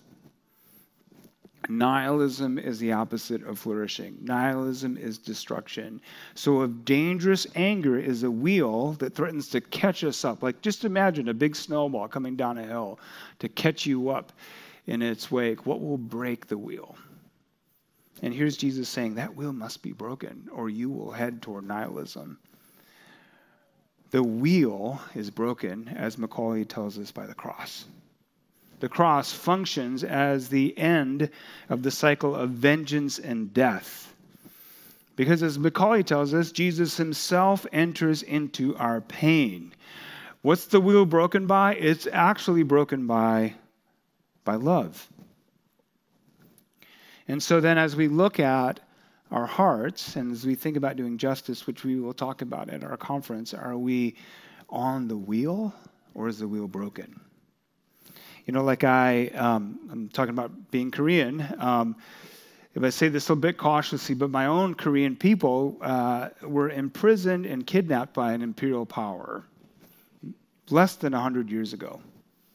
Nihilism 1.68 2.58
is 2.58 2.80
the 2.80 2.92
opposite 2.92 3.44
of 3.44 3.58
flourishing. 3.58 4.18
Nihilism 4.20 4.96
is 4.96 5.16
destruction. 5.16 6.00
So, 6.34 6.62
if 6.62 6.70
dangerous 6.84 7.46
anger 7.54 7.99
is 7.99 8.25
a 8.25 8.30
wheel 8.30 8.94
that 8.94 9.14
threatens 9.14 9.49
to 9.50 9.61
catch 9.61 10.02
us 10.02 10.25
up, 10.25 10.42
like 10.42 10.61
just 10.61 10.84
imagine 10.84 11.28
a 11.28 11.34
big 11.34 11.54
snowball 11.54 12.08
coming 12.08 12.34
down 12.34 12.58
a 12.58 12.66
hill 12.66 12.99
to 13.38 13.49
catch 13.49 13.87
you 13.87 14.11
up 14.11 14.32
in 14.87 15.02
its 15.02 15.30
wake, 15.30 15.64
what 15.64 15.80
will 15.80 15.99
break 15.99 16.49
the 16.49 16.58
wheel? 16.58 16.96
And 18.22 18.34
here's 18.34 18.56
Jesus 18.56 18.88
saying 18.88 19.14
that 19.14 19.34
wheel 19.34 19.52
must 19.52 19.82
be 19.82 19.92
broken, 19.92 20.49
or 20.52 20.68
you 20.68 20.90
will 20.90 21.12
head 21.12 21.42
toward 21.42 21.66
nihilism. 21.66 22.38
The 24.12 24.23
wheel 24.23 25.00
is 25.14 25.31
broken, 25.31 25.88
as 25.88 26.16
McCaulley 26.16 26.69
tells 26.69 26.99
us, 26.99 27.11
by 27.11 27.26
the 27.26 27.35
cross. 27.35 27.87
The 28.81 28.88
cross 28.88 29.33
functions 29.33 30.04
as 30.04 30.50
the 30.50 30.76
end 30.76 31.31
of 31.71 31.83
the 31.83 31.90
cycle 31.90 32.35
of 32.37 32.50
vengeance 32.50 33.19
and 33.19 33.54
death. 33.54 34.14
Because, 35.16 35.42
as 35.42 35.57
McCaulley 35.57 36.04
tells 36.04 36.35
us, 36.35 36.52
Jesus 36.52 36.99
himself 36.99 37.66
enters 37.73 38.23
into 38.23 38.76
our 38.76 39.00
pain. 39.00 39.73
What's 40.42 40.66
the 40.66 40.81
wheel 40.81 41.07
broken 41.07 41.47
by? 41.47 41.75
It's 41.76 42.07
actually 42.12 42.64
broken 42.64 43.07
by, 43.07 43.54
by 44.45 44.57
love. 44.57 45.09
And 47.28 47.42
so, 47.42 47.61
then, 47.61 47.78
as 47.78 47.97
we 47.97 48.09
look 48.09 48.38
at 48.38 48.81
our 49.32 49.46
hearts, 49.46 50.16
and 50.16 50.30
as 50.30 50.44
we 50.44 50.54
think 50.54 50.76
about 50.76 50.96
doing 50.96 51.16
justice, 51.16 51.66
which 51.66 51.84
we 51.84 51.98
will 51.98 52.12
talk 52.12 52.42
about 52.42 52.68
at 52.68 52.84
our 52.84 52.98
conference, 52.98 53.54
are 53.54 53.78
we 53.78 54.14
on 54.68 55.08
the 55.08 55.16
wheel 55.16 55.74
or 56.14 56.28
is 56.28 56.38
the 56.38 56.46
wheel 56.46 56.68
broken? 56.68 57.18
You 58.44 58.52
know, 58.52 58.62
like 58.62 58.84
I, 58.84 59.28
um, 59.28 59.78
I'm 59.90 60.08
talking 60.10 60.34
about 60.34 60.70
being 60.70 60.90
Korean. 60.90 61.46
Um, 61.58 61.96
if 62.74 62.82
I 62.82 62.90
say 62.90 63.08
this 63.08 63.28
a 63.28 63.32
little 63.32 63.40
bit 63.40 63.56
cautiously, 63.56 64.14
but 64.14 64.30
my 64.30 64.46
own 64.46 64.74
Korean 64.74 65.16
people 65.16 65.78
uh, 65.80 66.28
were 66.42 66.68
imprisoned 66.68 67.46
and 67.46 67.66
kidnapped 67.66 68.12
by 68.12 68.32
an 68.32 68.42
imperial 68.42 68.84
power 68.84 69.44
less 70.68 70.96
than 70.96 71.12
100 71.12 71.50
years 71.50 71.72
ago. 71.72 72.00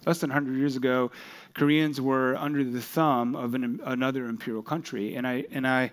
Less 0.05 0.19
than 0.19 0.29
100 0.29 0.57
years 0.57 0.75
ago, 0.75 1.11
Koreans 1.55 1.99
were 1.99 2.35
under 2.35 2.63
the 2.63 2.81
thumb 2.81 3.35
of 3.35 3.55
an, 3.55 3.79
another 3.83 4.25
imperial 4.27 4.63
country. 4.63 5.15
And 5.15 5.27
I, 5.27 5.45
and 5.51 5.67
I, 5.67 5.91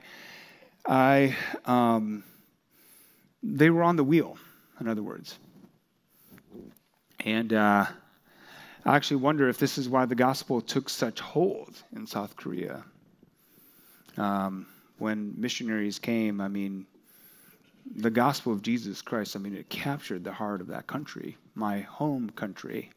I, 0.86 1.36
um, 1.64 2.24
they 3.42 3.70
were 3.70 3.82
on 3.82 3.96
the 3.96 4.04
wheel, 4.04 4.36
in 4.80 4.88
other 4.88 5.02
words. 5.02 5.38
And 7.20 7.52
uh, 7.52 7.86
I 8.84 8.96
actually 8.96 9.16
wonder 9.18 9.48
if 9.48 9.58
this 9.58 9.78
is 9.78 9.88
why 9.88 10.04
the 10.04 10.14
gospel 10.14 10.60
took 10.60 10.88
such 10.88 11.20
hold 11.20 11.82
in 11.96 12.06
South 12.06 12.36
Korea. 12.36 12.84
Um, 14.16 14.66
when 14.98 15.34
missionaries 15.36 15.98
came, 15.98 16.40
I 16.40 16.48
mean, 16.48 16.86
the 17.96 18.10
gospel 18.10 18.52
of 18.52 18.62
Jesus 18.62 19.02
Christ, 19.02 19.36
I 19.36 19.38
mean, 19.38 19.54
it 19.54 19.68
captured 19.68 20.24
the 20.24 20.32
heart 20.32 20.60
of 20.60 20.66
that 20.68 20.86
country, 20.86 21.36
my 21.54 21.80
home 21.80 22.30
country. 22.30 22.90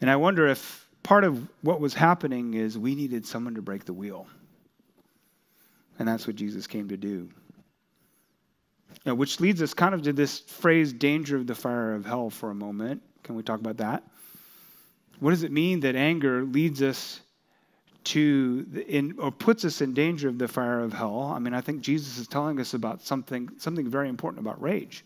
And 0.00 0.10
I 0.10 0.16
wonder 0.16 0.46
if 0.46 0.88
part 1.02 1.24
of 1.24 1.48
what 1.62 1.80
was 1.80 1.94
happening 1.94 2.54
is 2.54 2.78
we 2.78 2.94
needed 2.94 3.26
someone 3.26 3.54
to 3.54 3.62
break 3.62 3.84
the 3.84 3.92
wheel. 3.92 4.26
And 6.00 6.08
that's 6.08 6.26
what 6.26 6.34
Jesus 6.34 6.66
came 6.66 6.88
to 6.88 6.96
do. 6.96 7.28
Now, 9.04 9.14
which 9.14 9.38
leads 9.38 9.60
us 9.60 9.74
kind 9.74 9.94
of 9.94 10.00
to 10.02 10.14
this 10.14 10.40
phrase, 10.40 10.94
danger 10.94 11.36
of 11.36 11.46
the 11.46 11.54
fire 11.54 11.94
of 11.94 12.06
hell, 12.06 12.30
for 12.30 12.50
a 12.50 12.54
moment. 12.54 13.02
Can 13.22 13.34
we 13.34 13.42
talk 13.42 13.60
about 13.60 13.76
that? 13.76 14.02
What 15.20 15.30
does 15.30 15.42
it 15.42 15.52
mean 15.52 15.80
that 15.80 15.96
anger 15.96 16.42
leads 16.42 16.80
us 16.80 17.20
to 18.04 18.66
in 18.88 19.14
or 19.18 19.30
puts 19.30 19.66
us 19.66 19.82
in 19.82 19.92
danger 19.92 20.26
of 20.26 20.38
the 20.38 20.48
fire 20.48 20.80
of 20.80 20.94
hell? 20.94 21.32
I 21.34 21.38
mean, 21.38 21.52
I 21.52 21.60
think 21.60 21.82
Jesus 21.82 22.16
is 22.16 22.26
telling 22.26 22.58
us 22.60 22.72
about 22.72 23.02
something 23.02 23.50
something 23.58 23.88
very 23.88 24.08
important 24.08 24.40
about 24.40 24.60
rage. 24.60 25.04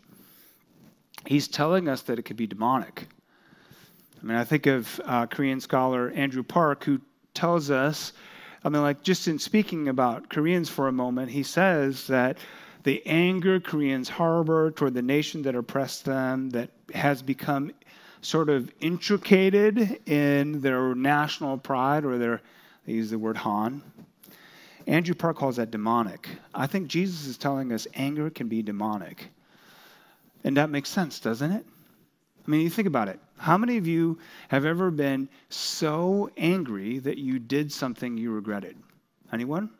He's 1.26 1.48
telling 1.48 1.88
us 1.88 2.02
that 2.02 2.20
it 2.20 2.22
could 2.22 2.36
be 2.36 2.46
demonic. 2.46 3.08
I 4.22 4.26
mean, 4.26 4.36
I 4.36 4.44
think 4.44 4.66
of 4.66 5.00
uh, 5.04 5.26
Korean 5.26 5.60
scholar 5.60 6.12
Andrew 6.12 6.44
Park, 6.44 6.84
who 6.84 7.00
tells 7.34 7.68
us, 7.68 8.12
I 8.64 8.70
mean, 8.70 8.82
like 8.82 9.02
just 9.02 9.28
in 9.28 9.38
speaking 9.38 9.88
about 9.88 10.30
Koreans 10.30 10.70
for 10.70 10.88
a 10.88 10.92
moment, 10.92 11.30
he 11.30 11.42
says 11.42 12.06
that 12.06 12.38
the 12.84 13.06
anger 13.06 13.60
Koreans 13.60 14.08
harbor 14.08 14.70
toward 14.70 14.94
the 14.94 15.02
nation 15.02 15.42
that 15.42 15.54
oppressed 15.54 16.06
them, 16.06 16.50
that 16.50 16.70
has 16.94 17.22
become 17.22 17.72
sort 18.22 18.48
of 18.48 18.72
intricated 18.80 20.00
in 20.08 20.62
their 20.62 20.94
national 20.94 21.58
pride 21.58 22.04
or 22.04 22.16
their, 22.16 22.40
they 22.86 22.94
use 22.94 23.10
the 23.10 23.18
word 23.18 23.36
Han. 23.38 23.82
Andrew 24.86 25.14
Park 25.14 25.36
calls 25.36 25.56
that 25.56 25.70
demonic. 25.70 26.28
I 26.54 26.66
think 26.66 26.88
Jesus 26.88 27.26
is 27.26 27.38
telling 27.38 27.72
us 27.72 27.86
anger 27.94 28.30
can 28.30 28.48
be 28.48 28.62
demonic. 28.62 29.30
And 30.42 30.56
that 30.56 30.70
makes 30.70 30.90
sense, 30.90 31.20
doesn't 31.20 31.52
it? 31.52 31.66
I 32.46 32.50
mean, 32.50 32.60
you 32.60 32.70
think 32.70 32.88
about 32.88 33.08
it. 33.08 33.18
How 33.38 33.56
many 33.56 33.76
of 33.78 33.86
you 33.86 34.18
have 34.48 34.64
ever 34.64 34.90
been 34.90 35.28
so 35.48 36.30
angry 36.36 36.98
that 36.98 37.18
you 37.18 37.38
did 37.38 37.72
something 37.72 38.16
you 38.16 38.32
regretted? 38.32 38.76
Anyone? 39.32 39.70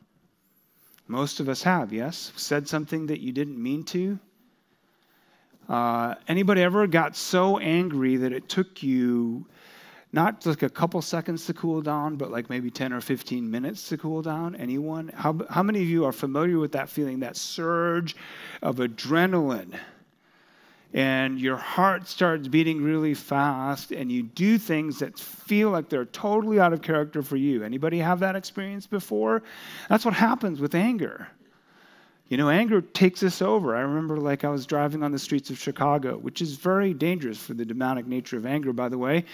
Most 1.06 1.40
of 1.40 1.48
us 1.48 1.62
have, 1.62 1.92
yes? 1.92 2.32
Said 2.36 2.66
something 2.66 3.06
that 3.06 3.20
you 3.20 3.32
didn't 3.32 3.62
mean 3.62 3.84
to? 3.84 4.18
Uh, 5.68 6.14
anybody 6.28 6.62
ever 6.62 6.86
got 6.86 7.16
so 7.16 7.58
angry 7.58 8.16
that 8.16 8.32
it 8.32 8.48
took 8.48 8.82
you 8.82 9.46
not 10.12 10.46
like 10.46 10.62
a 10.62 10.70
couple 10.70 11.02
seconds 11.02 11.44
to 11.46 11.54
cool 11.54 11.82
down, 11.82 12.16
but 12.16 12.30
like 12.30 12.48
maybe 12.48 12.70
10 12.70 12.92
or 12.92 13.00
15 13.00 13.50
minutes 13.50 13.88
to 13.88 13.98
cool 13.98 14.22
down? 14.22 14.54
Anyone? 14.54 15.08
How, 15.08 15.36
how 15.50 15.62
many 15.62 15.82
of 15.82 15.88
you 15.88 16.04
are 16.04 16.12
familiar 16.12 16.58
with 16.58 16.72
that 16.72 16.88
feeling, 16.88 17.20
that 17.20 17.36
surge 17.36 18.14
of 18.62 18.76
adrenaline? 18.76 19.76
And 20.94 21.40
your 21.40 21.56
heart 21.56 22.06
starts 22.06 22.46
beating 22.46 22.80
really 22.80 23.14
fast 23.14 23.90
and 23.90 24.12
you 24.12 24.22
do 24.22 24.56
things 24.56 25.00
that 25.00 25.18
feel 25.18 25.70
like 25.70 25.88
they're 25.88 26.04
totally 26.04 26.60
out 26.60 26.72
of 26.72 26.82
character 26.82 27.20
for 27.20 27.36
you. 27.36 27.64
Anybody 27.64 27.98
have 27.98 28.20
that 28.20 28.36
experience 28.36 28.86
before? 28.86 29.42
That's 29.88 30.04
what 30.04 30.14
happens 30.14 30.60
with 30.60 30.72
anger. 30.76 31.26
You 32.28 32.38
know 32.38 32.48
anger 32.48 32.80
takes 32.80 33.22
us 33.24 33.42
over. 33.42 33.76
I 33.76 33.80
remember 33.80 34.16
like 34.16 34.44
i 34.44 34.48
was 34.48 34.64
driving 34.66 35.02
on 35.02 35.12
the 35.12 35.18
streets 35.18 35.50
of 35.50 35.58
chicago 35.58 36.16
which 36.16 36.40
is 36.40 36.56
very 36.56 36.94
dangerous 36.94 37.38
for 37.38 37.52
the 37.54 37.64
demonic 37.64 38.06
nature 38.06 38.38
of 38.38 38.46
anger 38.46 38.72
by 38.72 38.88
the 38.88 38.96
way 38.96 39.24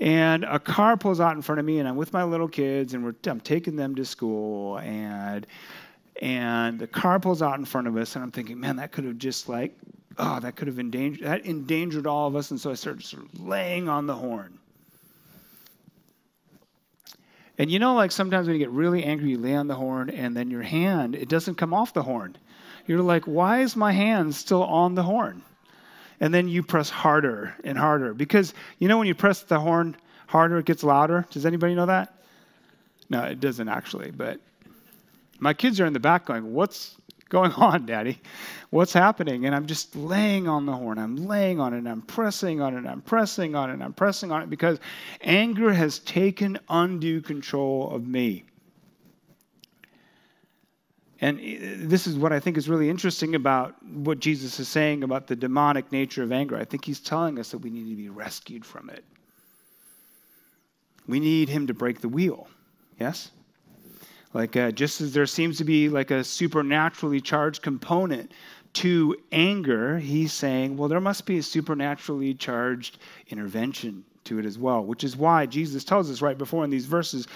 and 0.00 0.44
a 0.44 0.58
car 0.58 0.96
pulls 0.96 1.20
out 1.20 1.36
in 1.36 1.42
front 1.42 1.60
of 1.60 1.64
me 1.64 1.78
and 1.78 1.88
i'm 1.88 1.96
with 1.96 2.12
my 2.12 2.24
little 2.24 2.48
kids 2.48 2.94
and 2.94 3.14
i'm 3.26 3.40
taking 3.40 3.76
them 3.76 3.94
to 3.94 4.04
school 4.04 4.78
and 4.78 5.46
and 6.20 6.78
the 6.80 6.86
car 6.86 7.20
pulls 7.20 7.42
out 7.42 7.58
in 7.58 7.64
front 7.64 7.86
of 7.86 7.96
us 7.96 8.16
and 8.16 8.24
i'm 8.24 8.30
thinking 8.32 8.58
man 8.58 8.76
that 8.76 8.90
could 8.90 9.04
have 9.04 9.18
just 9.18 9.48
like 9.48 9.74
oh, 10.18 10.40
that 10.40 10.56
could 10.56 10.68
have 10.68 10.78
endangered, 10.78 11.26
that 11.26 11.44
endangered 11.44 12.06
all 12.06 12.28
of 12.28 12.36
us. 12.36 12.50
And 12.50 12.60
so 12.60 12.70
I 12.70 12.74
started 12.74 13.04
sort 13.04 13.24
of 13.24 13.40
laying 13.40 13.88
on 13.88 14.06
the 14.06 14.14
horn. 14.14 14.58
And 17.58 17.70
you 17.70 17.78
know, 17.78 17.94
like 17.94 18.12
sometimes 18.12 18.46
when 18.46 18.54
you 18.54 18.58
get 18.58 18.70
really 18.70 19.04
angry, 19.04 19.30
you 19.30 19.38
lay 19.38 19.54
on 19.54 19.68
the 19.68 19.74
horn, 19.74 20.10
and 20.10 20.36
then 20.36 20.50
your 20.50 20.62
hand, 20.62 21.14
it 21.14 21.28
doesn't 21.28 21.56
come 21.56 21.74
off 21.74 21.92
the 21.92 22.02
horn. 22.02 22.36
You're 22.86 23.02
like, 23.02 23.24
why 23.24 23.60
is 23.60 23.76
my 23.76 23.92
hand 23.92 24.34
still 24.34 24.64
on 24.64 24.94
the 24.94 25.02
horn? 25.02 25.42
And 26.20 26.32
then 26.32 26.48
you 26.48 26.62
press 26.62 26.88
harder 26.88 27.54
and 27.62 27.76
harder. 27.76 28.14
Because 28.14 28.54
you 28.78 28.88
know, 28.88 28.98
when 28.98 29.06
you 29.06 29.14
press 29.14 29.42
the 29.42 29.60
horn 29.60 29.96
harder, 30.26 30.58
it 30.58 30.64
gets 30.64 30.82
louder. 30.82 31.26
Does 31.30 31.46
anybody 31.46 31.74
know 31.74 31.86
that? 31.86 32.14
No, 33.10 33.22
it 33.24 33.40
doesn't 33.40 33.68
actually, 33.68 34.10
but 34.10 34.40
my 35.38 35.52
kids 35.52 35.80
are 35.80 35.86
in 35.86 35.92
the 35.92 36.00
back 36.00 36.24
going, 36.26 36.54
What's 36.54 36.96
going 37.32 37.52
on, 37.52 37.86
Daddy? 37.86 38.20
What's 38.68 38.92
happening? 38.92 39.46
And 39.46 39.54
I'm 39.54 39.66
just 39.66 39.96
laying 39.96 40.46
on 40.46 40.66
the 40.66 40.72
horn. 40.72 40.98
I'm 40.98 41.16
laying 41.16 41.60
on 41.60 41.72
it. 41.72 41.90
I'm 41.90 42.02
pressing 42.02 42.60
on 42.60 42.76
it. 42.76 42.86
I'm 42.86 43.00
pressing 43.00 43.54
on 43.54 43.70
it. 43.70 43.82
I'm 43.82 43.94
pressing 43.94 44.30
on 44.30 44.42
it 44.42 44.50
because 44.50 44.78
anger 45.22 45.72
has 45.72 45.98
taken 46.00 46.58
undue 46.68 47.22
control 47.22 47.90
of 47.90 48.06
me. 48.06 48.44
And 51.22 51.38
this 51.88 52.06
is 52.06 52.18
what 52.18 52.32
I 52.32 52.40
think 52.40 52.58
is 52.58 52.68
really 52.68 52.90
interesting 52.90 53.34
about 53.34 53.82
what 53.82 54.18
Jesus 54.18 54.60
is 54.60 54.68
saying 54.68 55.02
about 55.02 55.26
the 55.26 55.36
demonic 55.36 55.90
nature 55.90 56.22
of 56.22 56.32
anger. 56.32 56.56
I 56.56 56.64
think 56.64 56.84
he's 56.84 57.00
telling 57.00 57.38
us 57.38 57.52
that 57.52 57.58
we 57.58 57.70
need 57.70 57.88
to 57.88 57.96
be 57.96 58.10
rescued 58.10 58.66
from 58.66 58.90
it. 58.90 59.04
We 61.06 61.18
need 61.18 61.48
him 61.48 61.66
to 61.68 61.74
break 61.74 62.02
the 62.02 62.08
wheel. 62.08 62.48
Yes? 63.00 63.30
Like, 64.34 64.56
uh, 64.56 64.70
just 64.70 65.00
as 65.00 65.12
there 65.12 65.26
seems 65.26 65.58
to 65.58 65.64
be 65.64 65.88
like 65.88 66.10
a 66.10 66.24
supernaturally 66.24 67.20
charged 67.20 67.62
component 67.62 68.32
to 68.74 69.16
anger, 69.30 69.98
he's 69.98 70.32
saying, 70.32 70.76
well, 70.76 70.88
there 70.88 71.00
must 71.00 71.26
be 71.26 71.38
a 71.38 71.42
supernaturally 71.42 72.32
charged 72.34 72.98
intervention 73.28 74.04
to 74.24 74.38
it 74.38 74.46
as 74.46 74.58
well, 74.58 74.84
which 74.84 75.04
is 75.04 75.16
why 75.16 75.46
Jesus 75.46 75.84
tells 75.84 76.10
us 76.10 76.22
right 76.22 76.38
before 76.38 76.64
in 76.64 76.70
these 76.70 76.86
verses 76.86 77.26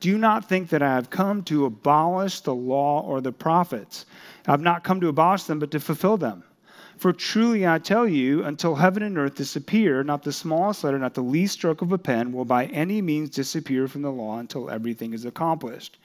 do 0.00 0.18
not 0.18 0.48
think 0.48 0.68
that 0.68 0.82
I 0.82 0.94
have 0.94 1.08
come 1.08 1.42
to 1.44 1.64
abolish 1.64 2.40
the 2.40 2.54
law 2.54 3.00
or 3.02 3.20
the 3.20 3.32
prophets. 3.32 4.04
I've 4.46 4.60
not 4.60 4.84
come 4.84 5.00
to 5.00 5.08
abolish 5.08 5.44
them, 5.44 5.60
but 5.60 5.70
to 5.70 5.80
fulfill 5.80 6.16
them. 6.16 6.42
For 6.98 7.12
truly 7.12 7.66
I 7.66 7.78
tell 7.78 8.06
you, 8.06 8.44
until 8.44 8.74
heaven 8.74 9.02
and 9.02 9.16
earth 9.16 9.36
disappear, 9.36 10.04
not 10.04 10.22
the 10.22 10.32
smallest 10.32 10.84
letter, 10.84 10.98
not 10.98 11.14
the 11.14 11.22
least 11.22 11.54
stroke 11.54 11.82
of 11.82 11.92
a 11.92 11.98
pen 11.98 12.32
will 12.32 12.44
by 12.44 12.66
any 12.66 13.00
means 13.00 13.30
disappear 13.30 13.88
from 13.88 14.02
the 14.02 14.12
law 14.12 14.38
until 14.38 14.68
everything 14.68 15.14
is 15.14 15.24
accomplished. 15.24 15.98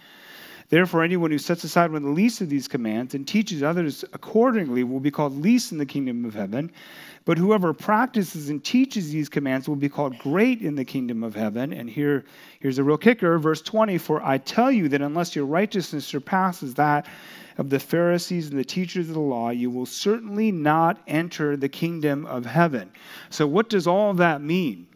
Therefore, 0.70 1.02
anyone 1.02 1.32
who 1.32 1.38
sets 1.38 1.64
aside 1.64 1.92
one 1.92 1.98
of 1.98 2.04
the 2.04 2.10
least 2.10 2.42
of 2.42 2.50
these 2.50 2.68
commands 2.68 3.16
and 3.16 3.26
teaches 3.26 3.64
others 3.64 4.04
accordingly 4.12 4.84
will 4.84 5.00
be 5.00 5.12
called 5.12 5.42
least 5.42 5.72
in 5.72 5.78
the 5.78 5.86
kingdom 5.86 6.26
of 6.26 6.34
heaven. 6.34 6.72
But 7.24 7.38
whoever 7.38 7.74
practices 7.74 8.50
and 8.50 8.62
teaches 8.62 9.10
these 9.10 9.30
commands 9.30 9.70
will 9.70 9.78
be 9.78 9.88
called 9.88 10.18
great 10.20 10.62
in 10.62 10.76
the 10.76 10.84
kingdom 10.84 11.24
of 11.24 11.36
heaven. 11.36 11.72
And 11.72 11.90
here, 11.90 12.26
here's 12.60 12.80
a 12.80 12.84
real 12.84 12.98
kicker, 12.98 13.40
verse 13.40 13.62
20 13.62 13.98
For 13.98 14.22
I 14.22 14.40
tell 14.40 14.70
you 14.70 14.90
that 14.90 15.02
unless 15.02 15.38
your 15.38 15.46
righteousness 15.46 16.06
surpasses 16.06 16.74
that 16.74 17.06
of 17.58 17.70
the 17.70 17.80
Pharisees 17.80 18.50
and 18.50 18.60
the 18.60 18.66
teachers 18.66 19.08
of 19.08 19.16
the 19.16 19.22
law, 19.22 19.50
you 19.50 19.70
will 19.70 19.86
certainly 19.86 20.52
not 20.52 21.02
enter 21.08 21.56
the 21.56 21.70
kingdom 21.70 22.26
of 22.26 22.46
heaven. 22.46 22.92
So, 23.30 23.48
what 23.48 23.70
does 23.70 23.88
all 23.88 24.14
that 24.16 24.42
mean? 24.42 24.88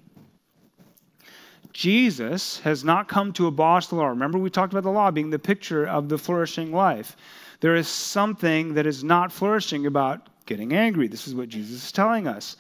Jesus 1.74 2.60
has 2.60 2.84
not 2.84 3.08
come 3.08 3.32
to 3.34 3.48
abolish 3.48 3.88
the 3.88 3.96
law. 3.96 4.08
Remember, 4.08 4.38
we 4.38 4.50
talked 4.50 4.74
about 4.74 4.84
the 4.84 4.92
law 4.92 5.12
being 5.12 5.30
the 5.30 5.40
picture 5.40 5.86
of 5.88 6.10
the 6.10 6.18
flourishing 6.18 6.72
life. 6.72 7.16
There 7.62 7.76
is 7.76 7.88
something 7.88 8.74
that 8.74 8.86
is 8.86 9.04
not 9.04 9.32
flourishing 9.32 9.86
about 9.86 10.28
getting 10.46 10.74
angry. 10.74 11.08
This 11.08 11.28
is 11.28 11.36
what 11.36 11.50
Jesus 11.50 11.86
is 11.86 11.92
telling 11.92 12.28
us. 12.28 12.58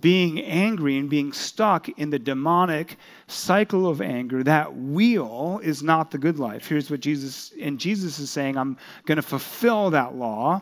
Being 0.00 0.40
angry 0.40 0.98
and 0.98 1.08
being 1.08 1.32
stuck 1.32 1.88
in 1.90 2.10
the 2.10 2.18
demonic 2.18 2.98
cycle 3.28 3.86
of 3.88 4.02
anger, 4.02 4.42
that 4.42 4.76
wheel 4.76 5.60
is 5.62 5.82
not 5.82 6.10
the 6.10 6.18
good 6.18 6.38
life. 6.38 6.66
Here's 6.66 6.90
what 6.90 7.00
Jesus, 7.00 7.52
and 7.58 7.80
Jesus 7.80 8.18
is 8.18 8.28
saying, 8.28 8.58
I'm 8.58 8.76
going 9.06 9.16
to 9.16 9.22
fulfill 9.22 9.90
that 9.90 10.16
law. 10.16 10.60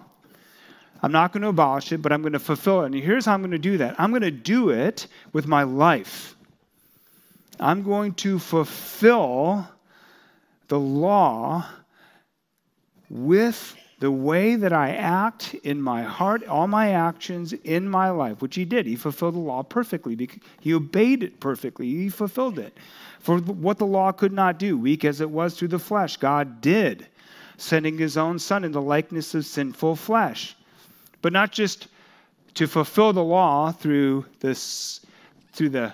I'm 1.02 1.10
not 1.10 1.32
going 1.32 1.42
to 1.42 1.48
abolish 1.48 1.90
it, 1.90 2.02
but 2.02 2.12
I'm 2.12 2.22
going 2.22 2.32
to 2.32 2.38
fulfill 2.38 2.82
it. 2.82 2.86
And 2.86 2.94
here's 2.94 3.24
how 3.24 3.34
I'm 3.34 3.40
going 3.40 3.50
to 3.50 3.58
do 3.58 3.78
that 3.78 3.98
I'm 3.98 4.10
going 4.10 4.22
to 4.22 4.30
do 4.30 4.70
it 4.70 5.08
with 5.32 5.48
my 5.48 5.64
life. 5.64 6.36
I'm 7.60 7.82
going 7.82 8.14
to 8.14 8.38
fulfill 8.38 9.68
the 10.68 10.78
law 10.78 11.66
with 13.10 13.76
the 14.00 14.10
way 14.10 14.54
that 14.54 14.72
I 14.72 14.90
act 14.90 15.54
in 15.54 15.82
my 15.82 16.02
heart, 16.02 16.46
all 16.46 16.68
my 16.68 16.92
actions 16.92 17.52
in 17.52 17.88
my 17.88 18.10
life, 18.10 18.40
which 18.40 18.54
he 18.54 18.64
did. 18.64 18.86
He 18.86 18.94
fulfilled 18.94 19.34
the 19.34 19.40
law 19.40 19.62
perfectly. 19.64 20.28
He 20.60 20.72
obeyed 20.72 21.24
it 21.24 21.40
perfectly. 21.40 21.86
He 21.88 22.08
fulfilled 22.08 22.58
it. 22.60 22.76
For 23.18 23.38
what 23.38 23.78
the 23.78 23.86
law 23.86 24.12
could 24.12 24.32
not 24.32 24.58
do, 24.58 24.78
weak 24.78 25.04
as 25.04 25.20
it 25.20 25.30
was 25.30 25.58
through 25.58 25.68
the 25.68 25.78
flesh, 25.80 26.16
God 26.16 26.60
did, 26.60 27.08
sending 27.56 27.98
his 27.98 28.16
own 28.16 28.38
son 28.38 28.62
in 28.62 28.70
the 28.70 28.80
likeness 28.80 29.34
of 29.34 29.44
sinful 29.44 29.96
flesh. 29.96 30.54
But 31.20 31.32
not 31.32 31.50
just 31.50 31.88
to 32.54 32.68
fulfill 32.68 33.12
the 33.12 33.24
law 33.24 33.72
through 33.72 34.26
this 34.38 35.00
through 35.52 35.70
the 35.70 35.92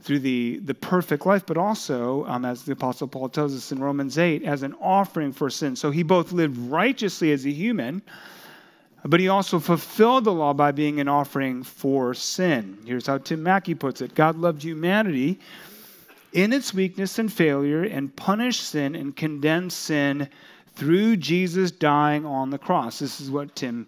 through 0.00 0.20
the, 0.20 0.60
the 0.64 0.74
perfect 0.74 1.26
life, 1.26 1.44
but 1.44 1.56
also, 1.56 2.24
um, 2.26 2.44
as 2.44 2.62
the 2.62 2.72
Apostle 2.72 3.08
Paul 3.08 3.28
tells 3.28 3.54
us 3.54 3.72
in 3.72 3.80
Romans 3.80 4.18
8, 4.18 4.44
as 4.44 4.62
an 4.62 4.74
offering 4.80 5.32
for 5.32 5.50
sin. 5.50 5.76
So 5.76 5.90
he 5.90 6.02
both 6.02 6.32
lived 6.32 6.56
righteously 6.70 7.32
as 7.32 7.44
a 7.44 7.50
human, 7.50 8.02
but 9.04 9.20
he 9.20 9.28
also 9.28 9.58
fulfilled 9.58 10.24
the 10.24 10.32
law 10.32 10.52
by 10.52 10.72
being 10.72 11.00
an 11.00 11.08
offering 11.08 11.62
for 11.62 12.14
sin. 12.14 12.78
Here's 12.84 13.06
how 13.06 13.18
Tim 13.18 13.42
Mackie 13.42 13.74
puts 13.74 14.00
it 14.00 14.14
God 14.14 14.36
loved 14.36 14.62
humanity 14.62 15.38
in 16.32 16.52
its 16.52 16.74
weakness 16.74 17.18
and 17.18 17.32
failure 17.32 17.82
and 17.82 18.14
punished 18.14 18.62
sin 18.62 18.94
and 18.94 19.16
condemned 19.16 19.72
sin 19.72 20.28
through 20.74 21.16
Jesus 21.16 21.70
dying 21.70 22.24
on 22.24 22.50
the 22.50 22.58
cross. 22.58 23.00
This 23.00 23.20
is 23.20 23.30
what 23.30 23.56
Tim 23.56 23.86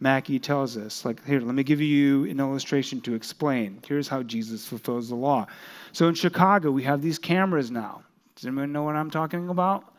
Mackie 0.00 0.38
tells 0.38 0.76
us. 0.76 1.04
Like, 1.04 1.24
here, 1.24 1.40
let 1.40 1.54
me 1.54 1.62
give 1.62 1.80
you 1.80 2.24
an 2.24 2.40
illustration 2.40 3.00
to 3.02 3.14
explain. 3.14 3.80
Here's 3.86 4.08
how 4.08 4.22
Jesus 4.22 4.66
fulfills 4.66 5.08
the 5.08 5.14
law. 5.14 5.46
So 5.92 6.08
in 6.08 6.14
Chicago, 6.14 6.70
we 6.70 6.82
have 6.82 7.00
these 7.02 7.18
cameras 7.18 7.70
now. 7.70 8.02
Does 8.34 8.44
anyone 8.44 8.72
know 8.72 8.82
what 8.82 8.96
I'm 8.96 9.10
talking 9.10 9.48
about? 9.48 9.94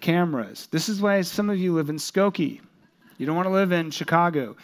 Cameras. 0.00 0.68
This 0.70 0.88
is 0.88 1.00
why 1.00 1.22
some 1.22 1.48
of 1.48 1.58
you 1.58 1.72
live 1.72 1.88
in 1.88 1.96
Skokie. 1.96 2.60
You 3.16 3.26
don't 3.26 3.36
want 3.36 3.46
to 3.46 3.52
live 3.52 3.72
in 3.72 3.90
Chicago. 3.90 4.56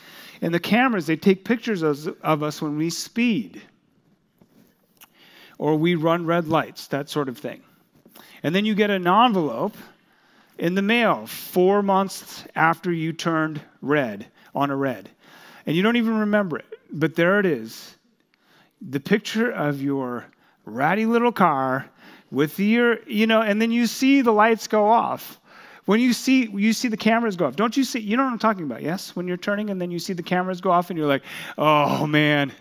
And 0.43 0.53
the 0.53 0.61
cameras, 0.61 1.07
they 1.07 1.17
take 1.17 1.45
pictures 1.45 1.83
of 1.83 2.43
us 2.43 2.61
when 2.61 2.77
we 2.77 2.91
speed 2.91 3.63
or 5.57 5.77
we 5.77 5.95
run 5.95 6.27
red 6.27 6.49
lights, 6.49 6.87
that 6.89 7.09
sort 7.09 7.29
of 7.29 7.39
thing. 7.39 7.63
And 8.43 8.55
then 8.55 8.65
you 8.65 8.75
get 8.75 8.91
an 8.91 9.07
envelope 9.07 9.77
in 10.59 10.75
the 10.75 10.83
mail 10.83 11.27
four 11.27 11.83
months 11.83 12.45
after 12.55 12.93
you 12.93 13.13
turned 13.13 13.61
red 13.81 14.27
on 14.55 14.71
a 14.71 14.77
red. 14.77 15.09
And 15.67 15.77
you 15.77 15.83
don't 15.83 15.97
even 15.97 16.19
remember 16.19 16.59
it, 16.59 16.81
but 16.91 17.15
there 17.15 17.39
it 17.39 17.47
is. 17.47 17.97
The 18.81 19.01
picture 19.01 19.51
of 19.51 19.83
your 19.83 20.25
ratty 20.65 21.07
little 21.07 21.33
car 21.33 21.89
with 22.31 22.59
your, 22.59 23.03
you 23.07 23.27
know, 23.27 23.43
and 23.43 23.61
then 23.61 23.71
you 23.71 23.87
see 23.87 24.23
the 24.23 24.33
lights 24.33 24.67
go 24.67 24.87
off. 24.89 25.41
When 25.87 25.99
you 25.99 26.13
see 26.13 26.49
you 26.51 26.73
see 26.73 26.89
the 26.89 26.97
cameras 26.97 27.37
go 27.37 27.47
off, 27.47 27.57
don't 27.57 27.77
you 27.77 27.85
see? 27.85 27.99
You 27.99 28.17
know 28.17 28.25
what 28.25 28.33
I'm 28.33 28.39
talking 28.39 28.65
about, 28.65 28.83
yes? 28.83 29.17
When 29.17 29.27
you're 29.27 29.37
turning 29.37 29.71
and 29.71 29.81
then 29.81 29.91
you 29.91 29.99
see 29.99 30.13
the 30.13 30.23
cameras 30.23 30.61
go 30.61 30.71
off, 30.71 30.91
and 30.91 30.97
you're 30.99 31.09
like, 31.09 31.23
"Oh 31.59 32.07
man, 32.07 32.53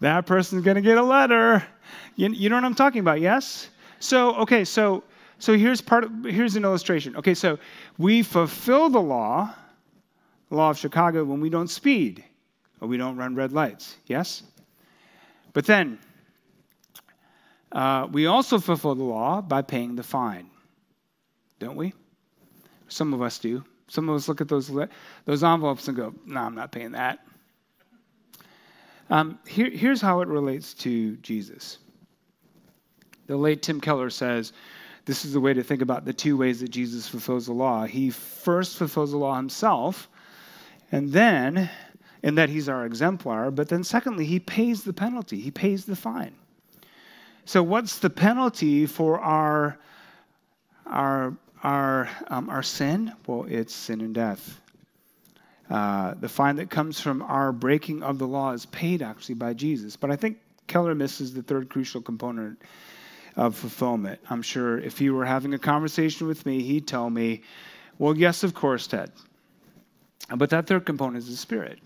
that 0.00 0.24
person's 0.24 0.64
gonna 0.64 0.80
get 0.80 0.96
a 0.96 1.02
letter." 1.02 1.62
You, 2.16 2.30
you 2.30 2.48
know 2.48 2.54
what 2.54 2.64
I'm 2.64 2.74
talking 2.74 3.00
about, 3.00 3.20
yes? 3.20 3.68
So 3.98 4.34
okay, 4.36 4.64
so 4.64 5.04
so 5.38 5.58
here's 5.58 5.80
part. 5.82 6.04
Of, 6.04 6.24
here's 6.24 6.56
an 6.56 6.64
illustration. 6.64 7.16
Okay, 7.16 7.34
so 7.34 7.58
we 7.98 8.22
fulfill 8.22 8.88
the 8.88 9.00
law 9.00 9.52
law 10.50 10.70
of 10.70 10.78
Chicago 10.78 11.24
when 11.24 11.40
we 11.40 11.50
don't 11.50 11.68
speed 11.68 12.24
or 12.80 12.88
we 12.88 12.96
don't 12.96 13.16
run 13.16 13.34
red 13.34 13.52
lights. 13.52 13.96
Yes? 14.06 14.42
But 15.52 15.66
then, 15.66 15.98
uh, 17.72 18.08
we 18.10 18.26
also 18.26 18.58
fulfill 18.58 18.94
the 18.94 19.04
law 19.04 19.40
by 19.40 19.62
paying 19.62 19.96
the 19.96 20.02
fine, 20.02 20.48
don't 21.58 21.76
we? 21.76 21.92
Some 22.88 23.12
of 23.14 23.22
us 23.22 23.38
do. 23.38 23.64
Some 23.88 24.08
of 24.08 24.16
us 24.16 24.28
look 24.28 24.40
at 24.40 24.48
those, 24.48 24.70
those 25.24 25.44
envelopes 25.44 25.88
and 25.88 25.96
go, 25.96 26.14
no, 26.26 26.40
I'm 26.40 26.54
not 26.54 26.72
paying 26.72 26.92
that. 26.92 27.20
Um, 29.10 29.38
here, 29.46 29.70
here's 29.70 30.00
how 30.00 30.20
it 30.20 30.28
relates 30.28 30.74
to 30.74 31.16
Jesus. 31.16 31.78
The 33.26 33.36
late 33.36 33.62
Tim 33.62 33.80
Keller 33.80 34.10
says, 34.10 34.52
this 35.04 35.24
is 35.24 35.32
the 35.32 35.40
way 35.40 35.52
to 35.52 35.62
think 35.62 35.82
about 35.82 36.04
the 36.04 36.12
two 36.12 36.36
ways 36.36 36.60
that 36.60 36.70
Jesus 36.70 37.06
fulfills 37.06 37.46
the 37.46 37.52
law. 37.52 37.84
He 37.84 38.10
first 38.10 38.78
fulfills 38.78 39.10
the 39.10 39.18
law 39.18 39.36
himself 39.36 40.08
and 40.92 41.12
then, 41.12 41.70
in 42.22 42.34
that 42.36 42.48
he's 42.48 42.68
our 42.68 42.86
exemplar, 42.86 43.50
but 43.50 43.68
then 43.68 43.84
secondly, 43.84 44.24
he 44.24 44.40
pays 44.40 44.84
the 44.84 44.92
penalty, 44.92 45.40
he 45.40 45.50
pays 45.50 45.84
the 45.84 45.96
fine. 45.96 46.34
So, 47.44 47.62
what's 47.62 47.98
the 47.98 48.10
penalty 48.10 48.86
for 48.86 49.20
our, 49.20 49.78
our, 50.86 51.36
our, 51.62 52.08
um, 52.28 52.48
our 52.48 52.62
sin? 52.62 53.12
Well, 53.26 53.44
it's 53.48 53.74
sin 53.74 54.00
and 54.00 54.14
death. 54.14 54.60
Uh, 55.68 56.14
the 56.14 56.28
fine 56.28 56.56
that 56.56 56.70
comes 56.70 57.00
from 57.00 57.22
our 57.22 57.52
breaking 57.52 58.02
of 58.02 58.18
the 58.18 58.26
law 58.26 58.52
is 58.52 58.66
paid 58.66 59.02
actually 59.02 59.34
by 59.34 59.54
Jesus. 59.54 59.96
But 59.96 60.10
I 60.10 60.16
think 60.16 60.38
Keller 60.66 60.94
misses 60.94 61.34
the 61.34 61.42
third 61.42 61.68
crucial 61.68 62.00
component 62.00 62.60
of 63.36 63.56
fulfillment. 63.56 64.20
I'm 64.30 64.42
sure 64.42 64.78
if 64.78 64.98
he 64.98 65.10
were 65.10 65.24
having 65.24 65.54
a 65.54 65.58
conversation 65.58 66.26
with 66.26 66.46
me, 66.46 66.62
he'd 66.62 66.86
tell 66.86 67.10
me, 67.10 67.42
Well, 67.98 68.16
yes, 68.16 68.42
of 68.42 68.54
course, 68.54 68.86
Ted. 68.86 69.10
But 70.28 70.50
that 70.50 70.66
third 70.66 70.86
component 70.86 71.18
is 71.18 71.28
the 71.28 71.36
Spirit. 71.36 71.80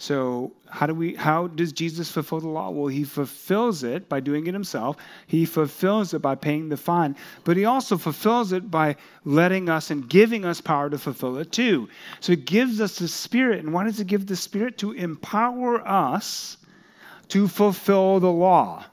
So 0.00 0.52
how 0.70 0.86
do 0.86 0.94
we 0.94 1.14
how 1.14 1.48
does 1.48 1.72
Jesus 1.72 2.10
fulfill 2.10 2.40
the 2.40 2.48
law? 2.48 2.70
Well, 2.70 2.86
he 2.86 3.04
fulfills 3.04 3.84
it 3.84 4.08
by 4.08 4.20
doing 4.20 4.46
it 4.46 4.54
himself. 4.54 4.96
He 5.26 5.44
fulfills 5.44 6.14
it 6.14 6.22
by 6.22 6.36
paying 6.36 6.70
the 6.70 6.78
fine, 6.78 7.16
but 7.44 7.58
he 7.58 7.66
also 7.66 7.98
fulfills 7.98 8.52
it 8.52 8.70
by 8.70 8.96
letting 9.26 9.68
us 9.68 9.90
and 9.90 10.08
giving 10.08 10.46
us 10.46 10.58
power 10.58 10.88
to 10.88 10.96
fulfill 10.96 11.36
it 11.36 11.52
too. 11.52 11.86
So 12.20 12.32
it 12.32 12.46
gives 12.46 12.80
us 12.80 12.98
the 12.98 13.08
spirit. 13.08 13.62
And 13.62 13.74
why 13.74 13.84
does 13.84 14.00
it 14.00 14.06
give 14.06 14.26
the 14.26 14.36
spirit 14.36 14.78
to 14.78 14.92
empower 14.92 15.86
us 15.86 16.56
to 17.28 17.46
fulfill 17.46 18.20
the 18.20 18.32
law? 18.32 18.86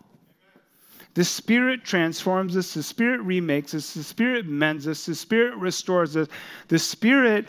The 1.18 1.26
Spirit 1.26 1.84
transforms 1.84 2.56
us. 2.56 2.76
The 2.76 2.84
Spirit 2.84 3.22
remakes 3.22 3.74
us. 3.74 3.96
The 3.96 4.04
Spirit 4.04 4.46
mends 4.46 4.88
us. 4.88 5.08
The 5.08 5.16
Spirit 5.16 5.56
restores 5.56 6.16
us. 6.16 6.28
The 6.68 6.78
Spirit 6.78 7.48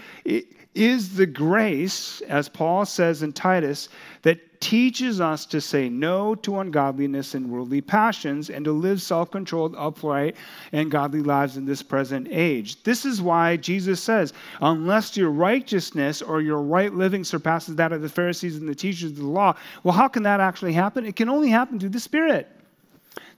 is 0.75 1.15
the 1.15 1.27
grace, 1.27 2.23
as 2.23 2.49
Paul 2.49 2.87
says 2.87 3.23
in 3.23 3.35
Titus, 3.35 3.91
that 4.23 4.63
teaches 4.63 5.21
us 5.21 5.45
to 5.45 5.61
say 5.61 5.91
no 5.91 6.35
to 6.37 6.61
ungodliness 6.61 7.35
and 7.35 7.51
worldly 7.51 7.83
passions 7.83 8.49
and 8.49 8.65
to 8.65 8.73
live 8.73 9.03
self 9.03 9.31
controlled, 9.31 9.75
upright, 9.77 10.37
and 10.73 10.91
godly 10.91 11.21
lives 11.21 11.59
in 11.59 11.67
this 11.67 11.83
present 11.83 12.27
age. 12.31 12.83
This 12.85 13.05
is 13.05 13.21
why 13.21 13.59
Jesus 13.59 14.03
says, 14.03 14.33
unless 14.63 15.15
your 15.15 15.31
righteousness 15.31 16.23
or 16.23 16.41
your 16.41 16.63
right 16.63 16.95
living 16.95 17.23
surpasses 17.23 17.77
that 17.77 17.93
of 17.93 18.01
the 18.01 18.09
Pharisees 18.09 18.57
and 18.57 18.67
the 18.67 18.75
teachers 18.75 19.11
of 19.11 19.19
the 19.19 19.27
law, 19.27 19.55
well, 19.85 19.93
how 19.93 20.09
can 20.09 20.23
that 20.23 20.41
actually 20.41 20.73
happen? 20.73 21.05
It 21.05 21.17
can 21.17 21.29
only 21.29 21.51
happen 21.51 21.79
through 21.79 21.91
the 21.91 22.01
Spirit. 22.01 22.55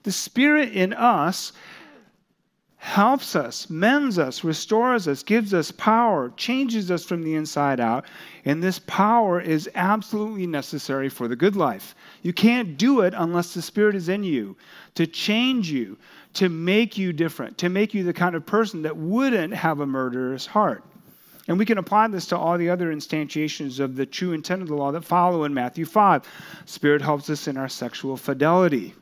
The 0.02 0.12
Spirit 0.12 0.72
in 0.72 0.92
us 0.92 1.52
helps 2.80 3.36
us, 3.36 3.68
mends 3.68 4.18
us, 4.18 4.42
restores 4.42 5.06
us, 5.06 5.22
gives 5.22 5.52
us 5.52 5.70
power, 5.70 6.32
changes 6.38 6.90
us 6.90 7.04
from 7.04 7.22
the 7.22 7.34
inside 7.34 7.78
out. 7.78 8.06
And 8.46 8.62
this 8.62 8.78
power 8.86 9.38
is 9.38 9.68
absolutely 9.74 10.46
necessary 10.46 11.10
for 11.10 11.28
the 11.28 11.36
good 11.36 11.56
life. 11.56 11.94
You 12.22 12.32
can't 12.32 12.78
do 12.78 13.02
it 13.02 13.12
unless 13.14 13.52
the 13.52 13.60
Spirit 13.60 13.94
is 13.94 14.08
in 14.08 14.24
you 14.24 14.56
to 14.94 15.06
change 15.06 15.70
you, 15.70 15.98
to 16.32 16.48
make 16.48 16.96
you 16.96 17.12
different, 17.12 17.58
to 17.58 17.68
make 17.68 17.92
you 17.92 18.02
the 18.02 18.14
kind 18.14 18.34
of 18.34 18.46
person 18.46 18.80
that 18.82 18.96
wouldn't 18.96 19.52
have 19.52 19.80
a 19.80 19.86
murderous 19.86 20.46
heart. 20.46 20.82
And 21.48 21.58
we 21.58 21.66
can 21.66 21.76
apply 21.76 22.08
this 22.08 22.26
to 22.26 22.38
all 22.38 22.56
the 22.56 22.70
other 22.70 22.94
instantiations 22.94 23.78
of 23.78 23.96
the 23.96 24.06
true 24.06 24.32
intent 24.32 24.62
of 24.62 24.68
the 24.68 24.74
law 24.74 24.92
that 24.92 25.04
follow 25.04 25.44
in 25.44 25.52
Matthew 25.52 25.84
5. 25.84 26.26
Spirit 26.64 27.02
helps 27.02 27.28
us 27.28 27.46
in 27.46 27.58
our 27.58 27.68
sexual 27.68 28.16
fidelity. 28.16 28.94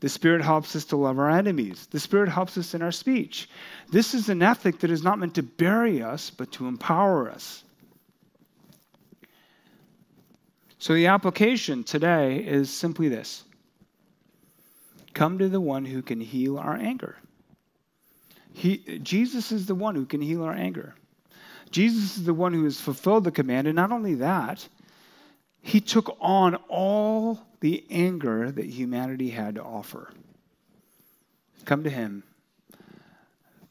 The 0.00 0.08
Spirit 0.08 0.42
helps 0.42 0.76
us 0.76 0.84
to 0.86 0.96
love 0.96 1.18
our 1.18 1.30
enemies. 1.30 1.88
The 1.90 1.98
Spirit 1.98 2.28
helps 2.28 2.56
us 2.56 2.74
in 2.74 2.82
our 2.82 2.92
speech. 2.92 3.48
This 3.90 4.14
is 4.14 4.28
an 4.28 4.42
ethic 4.42 4.78
that 4.80 4.90
is 4.90 5.02
not 5.02 5.18
meant 5.18 5.34
to 5.34 5.42
bury 5.42 6.02
us, 6.02 6.30
but 6.30 6.52
to 6.52 6.68
empower 6.68 7.30
us. 7.30 7.64
So 10.78 10.94
the 10.94 11.06
application 11.06 11.82
today 11.82 12.38
is 12.38 12.72
simply 12.72 13.08
this 13.08 13.44
come 15.14 15.38
to 15.38 15.48
the 15.48 15.60
one 15.60 15.84
who 15.84 16.00
can 16.00 16.20
heal 16.20 16.58
our 16.58 16.76
anger. 16.76 17.16
He, 18.52 19.00
Jesus 19.02 19.50
is 19.50 19.66
the 19.66 19.74
one 19.74 19.96
who 19.96 20.06
can 20.06 20.20
heal 20.20 20.44
our 20.44 20.52
anger. 20.52 20.94
Jesus 21.70 22.16
is 22.16 22.24
the 22.24 22.34
one 22.34 22.52
who 22.52 22.64
has 22.64 22.80
fulfilled 22.80 23.24
the 23.24 23.32
command, 23.32 23.66
and 23.66 23.74
not 23.74 23.90
only 23.90 24.14
that, 24.16 24.66
he 25.60 25.80
took 25.80 26.16
on 26.20 26.54
all 26.68 27.47
the 27.60 27.84
anger 27.90 28.50
that 28.50 28.66
humanity 28.66 29.30
had 29.30 29.56
to 29.56 29.62
offer. 29.62 30.12
Come 31.64 31.84
to 31.84 31.90
him, 31.90 32.22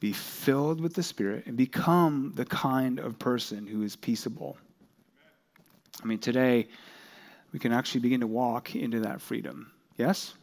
be 0.00 0.12
filled 0.12 0.80
with 0.80 0.94
the 0.94 1.02
Spirit, 1.02 1.46
and 1.46 1.56
become 1.56 2.32
the 2.36 2.44
kind 2.44 2.98
of 2.98 3.18
person 3.18 3.66
who 3.66 3.82
is 3.82 3.96
peaceable. 3.96 4.56
I 6.02 6.06
mean, 6.06 6.18
today, 6.18 6.68
we 7.52 7.58
can 7.58 7.72
actually 7.72 8.02
begin 8.02 8.20
to 8.20 8.26
walk 8.26 8.76
into 8.76 9.00
that 9.00 9.20
freedom. 9.20 9.72
Yes? 9.96 10.34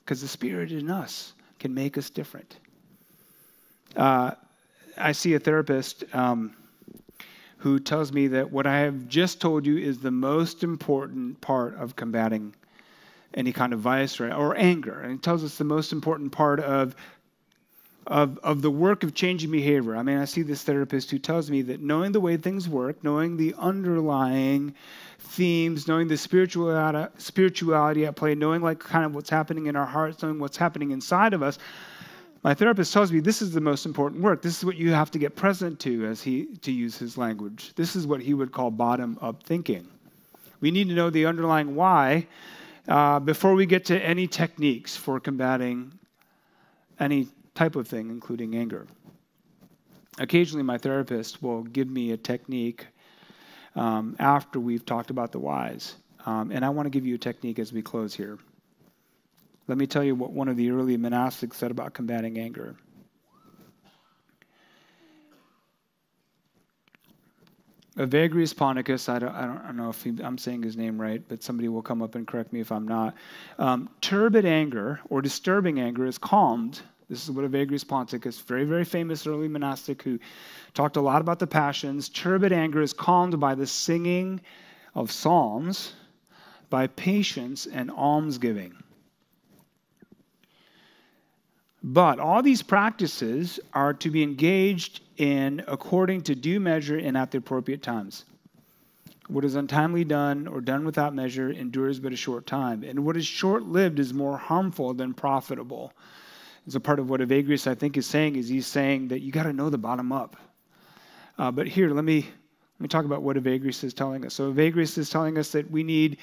Because 0.00 0.20
the 0.20 0.28
Spirit 0.28 0.72
in 0.72 0.90
us 0.90 1.34
can 1.58 1.74
make 1.74 1.98
us 1.98 2.10
different. 2.10 2.56
Uh, 3.94 4.32
I 4.96 5.12
see 5.12 5.34
a 5.34 5.38
therapist. 5.38 6.04
Um, 6.12 6.56
who 7.58 7.80
tells 7.80 8.12
me 8.12 8.28
that 8.28 8.52
what 8.52 8.66
I 8.66 8.78
have 8.80 9.08
just 9.08 9.40
told 9.40 9.66
you 9.66 9.76
is 9.78 9.98
the 9.98 10.12
most 10.12 10.62
important 10.62 11.40
part 11.40 11.74
of 11.76 11.96
combating 11.96 12.54
any 13.34 13.52
kind 13.52 13.72
of 13.72 13.80
vice 13.80 14.20
or, 14.20 14.32
or 14.32 14.56
anger. 14.56 15.00
And 15.00 15.12
he 15.12 15.18
tells 15.18 15.42
us 15.42 15.58
the 15.58 15.64
most 15.64 15.92
important 15.92 16.30
part 16.30 16.60
of, 16.60 16.94
of, 18.06 18.38
of 18.38 18.62
the 18.62 18.70
work 18.70 19.02
of 19.02 19.12
changing 19.12 19.50
behavior. 19.50 19.96
I 19.96 20.02
mean, 20.02 20.18
I 20.18 20.24
see 20.24 20.42
this 20.42 20.62
therapist 20.62 21.10
who 21.10 21.18
tells 21.18 21.50
me 21.50 21.62
that 21.62 21.80
knowing 21.80 22.12
the 22.12 22.20
way 22.20 22.36
things 22.36 22.68
work, 22.68 23.02
knowing 23.02 23.36
the 23.36 23.54
underlying 23.58 24.74
themes, 25.18 25.88
knowing 25.88 26.06
the 26.06 26.16
spirituality, 26.16 27.12
spirituality 27.18 28.06
at 28.06 28.14
play, 28.14 28.36
knowing 28.36 28.62
like 28.62 28.78
kind 28.78 29.04
of 29.04 29.14
what's 29.16 29.30
happening 29.30 29.66
in 29.66 29.74
our 29.74 29.86
hearts, 29.86 30.22
knowing 30.22 30.38
what's 30.38 30.56
happening 30.56 30.92
inside 30.92 31.34
of 31.34 31.42
us, 31.42 31.58
my 32.42 32.54
therapist 32.54 32.92
tells 32.92 33.10
me 33.10 33.20
this 33.20 33.42
is 33.42 33.52
the 33.52 33.60
most 33.60 33.84
important 33.84 34.22
work. 34.22 34.42
This 34.42 34.58
is 34.58 34.64
what 34.64 34.76
you 34.76 34.92
have 34.92 35.10
to 35.10 35.18
get 35.18 35.34
present 35.34 35.80
to, 35.80 36.06
as 36.06 36.22
he 36.22 36.46
to 36.62 36.72
use 36.72 36.96
his 36.96 37.18
language. 37.18 37.72
This 37.74 37.96
is 37.96 38.06
what 38.06 38.20
he 38.20 38.34
would 38.34 38.52
call 38.52 38.70
bottom-up 38.70 39.42
thinking. 39.42 39.88
We 40.60 40.70
need 40.70 40.88
to 40.88 40.94
know 40.94 41.10
the 41.10 41.26
underlying 41.26 41.74
why 41.74 42.26
uh, 42.86 43.20
before 43.20 43.54
we 43.54 43.66
get 43.66 43.84
to 43.86 44.00
any 44.04 44.26
techniques 44.26 44.96
for 44.96 45.20
combating 45.20 45.92
any 47.00 47.28
type 47.54 47.76
of 47.76 47.86
thing, 47.88 48.10
including 48.10 48.56
anger. 48.56 48.86
Occasionally, 50.18 50.64
my 50.64 50.78
therapist 50.78 51.42
will 51.42 51.62
give 51.62 51.88
me 51.88 52.12
a 52.12 52.16
technique 52.16 52.86
um, 53.76 54.16
after 54.18 54.58
we've 54.58 54.84
talked 54.84 55.10
about 55.10 55.32
the 55.32 55.38
whys. 55.38 55.96
Um, 56.26 56.50
and 56.50 56.64
I 56.64 56.70
want 56.70 56.86
to 56.86 56.90
give 56.90 57.06
you 57.06 57.14
a 57.14 57.18
technique 57.18 57.58
as 57.58 57.72
we 57.72 57.82
close 57.82 58.14
here. 58.14 58.38
Let 59.68 59.78
me 59.78 59.86
tell 59.86 60.02
you 60.02 60.14
what 60.14 60.32
one 60.32 60.48
of 60.48 60.56
the 60.56 60.70
early 60.70 60.96
monastics 60.96 61.54
said 61.54 61.70
about 61.70 61.94
combating 61.94 62.38
anger. 62.38 62.74
Evagrius 67.96 68.54
Ponticus, 68.54 69.08
I 69.08 69.18
don't, 69.18 69.34
I 69.34 69.46
don't 69.46 69.76
know 69.76 69.90
if 69.90 70.02
he, 70.02 70.14
I'm 70.22 70.38
saying 70.38 70.62
his 70.62 70.76
name 70.76 71.00
right, 71.00 71.22
but 71.28 71.42
somebody 71.42 71.68
will 71.68 71.82
come 71.82 72.00
up 72.00 72.14
and 72.14 72.26
correct 72.26 72.52
me 72.52 72.60
if 72.60 72.72
I'm 72.72 72.86
not. 72.86 73.14
Um, 73.58 73.90
turbid 74.00 74.44
anger 74.44 75.00
or 75.10 75.20
disturbing 75.20 75.80
anger 75.80 76.06
is 76.06 76.16
calmed 76.16 76.80
this 77.08 77.24
is 77.24 77.30
what 77.30 77.50
Evagrius 77.50 77.86
Ponticus, 77.86 78.42
very, 78.42 78.64
very 78.64 78.84
famous 78.84 79.26
early 79.26 79.48
monastic 79.48 80.02
who 80.02 80.18
talked 80.74 80.96
a 80.96 81.00
lot 81.00 81.22
about 81.22 81.38
the 81.38 81.46
passions. 81.46 82.10
Turbid 82.10 82.52
anger 82.52 82.82
is 82.82 82.92
calmed 82.92 83.40
by 83.40 83.54
the 83.54 83.66
singing 83.66 84.42
of 84.94 85.10
psalms, 85.10 85.94
by 86.68 86.86
patience 86.86 87.66
and 87.66 87.90
almsgiving. 87.90 88.74
But 91.90 92.18
all 92.18 92.42
these 92.42 92.60
practices 92.60 93.58
are 93.72 93.94
to 93.94 94.10
be 94.10 94.22
engaged 94.22 95.00
in 95.16 95.64
according 95.66 96.20
to 96.24 96.34
due 96.34 96.60
measure 96.60 96.98
and 96.98 97.16
at 97.16 97.30
the 97.30 97.38
appropriate 97.38 97.82
times. 97.82 98.26
What 99.28 99.42
is 99.42 99.54
untimely 99.54 100.04
done 100.04 100.46
or 100.46 100.60
done 100.60 100.84
without 100.84 101.14
measure 101.14 101.50
endures 101.50 101.98
but 101.98 102.12
a 102.12 102.16
short 102.16 102.46
time, 102.46 102.84
and 102.84 103.06
what 103.06 103.16
is 103.16 103.26
short 103.26 103.62
lived 103.62 103.98
is 103.98 104.12
more 104.12 104.36
harmful 104.36 104.92
than 104.92 105.14
profitable 105.14 105.94
is 106.66 106.74
a 106.74 106.80
part 106.80 106.98
of 106.98 107.08
what 107.08 107.22
Evagrius, 107.22 107.66
I 107.66 107.74
think, 107.74 107.96
is 107.96 108.06
saying, 108.06 108.36
is 108.36 108.50
he's 108.50 108.66
saying 108.66 109.08
that 109.08 109.20
you 109.20 109.32
got 109.32 109.44
to 109.44 109.54
know 109.54 109.70
the 109.70 109.78
bottom 109.78 110.12
up. 110.12 110.36
Uh, 111.38 111.50
but 111.50 111.66
here, 111.66 111.88
let 111.88 112.04
me, 112.04 112.16
let 112.20 112.80
me 112.80 112.88
talk 112.88 113.06
about 113.06 113.22
what 113.22 113.38
Evagrius 113.38 113.82
is 113.82 113.94
telling 113.94 114.26
us. 114.26 114.34
So 114.34 114.52
Evagrius 114.52 114.98
is 114.98 115.08
telling 115.08 115.38
us 115.38 115.52
that 115.52 115.70
we 115.70 115.82
need, 115.82 116.18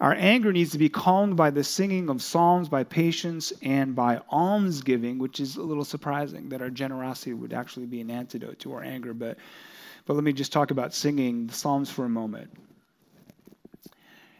our 0.00 0.14
anger 0.14 0.52
needs 0.52 0.72
to 0.72 0.78
be 0.78 0.88
calmed 0.88 1.36
by 1.36 1.50
the 1.50 1.64
singing 1.64 2.08
of 2.10 2.20
psalms, 2.20 2.68
by 2.68 2.84
patience, 2.84 3.52
and 3.62 3.94
by 3.94 4.20
almsgiving, 4.30 5.18
which 5.18 5.40
is 5.40 5.56
a 5.56 5.62
little 5.62 5.84
surprising 5.84 6.48
that 6.48 6.60
our 6.60 6.70
generosity 6.70 7.32
would 7.32 7.52
actually 7.52 7.86
be 7.86 8.00
an 8.00 8.10
antidote 8.10 8.58
to 8.60 8.72
our 8.72 8.82
anger. 8.82 9.14
But, 9.14 9.38
but 10.06 10.14
let 10.14 10.24
me 10.24 10.32
just 10.32 10.52
talk 10.52 10.70
about 10.70 10.94
singing 10.94 11.46
the 11.46 11.54
psalms 11.54 11.90
for 11.90 12.04
a 12.04 12.08
moment. 12.08 12.50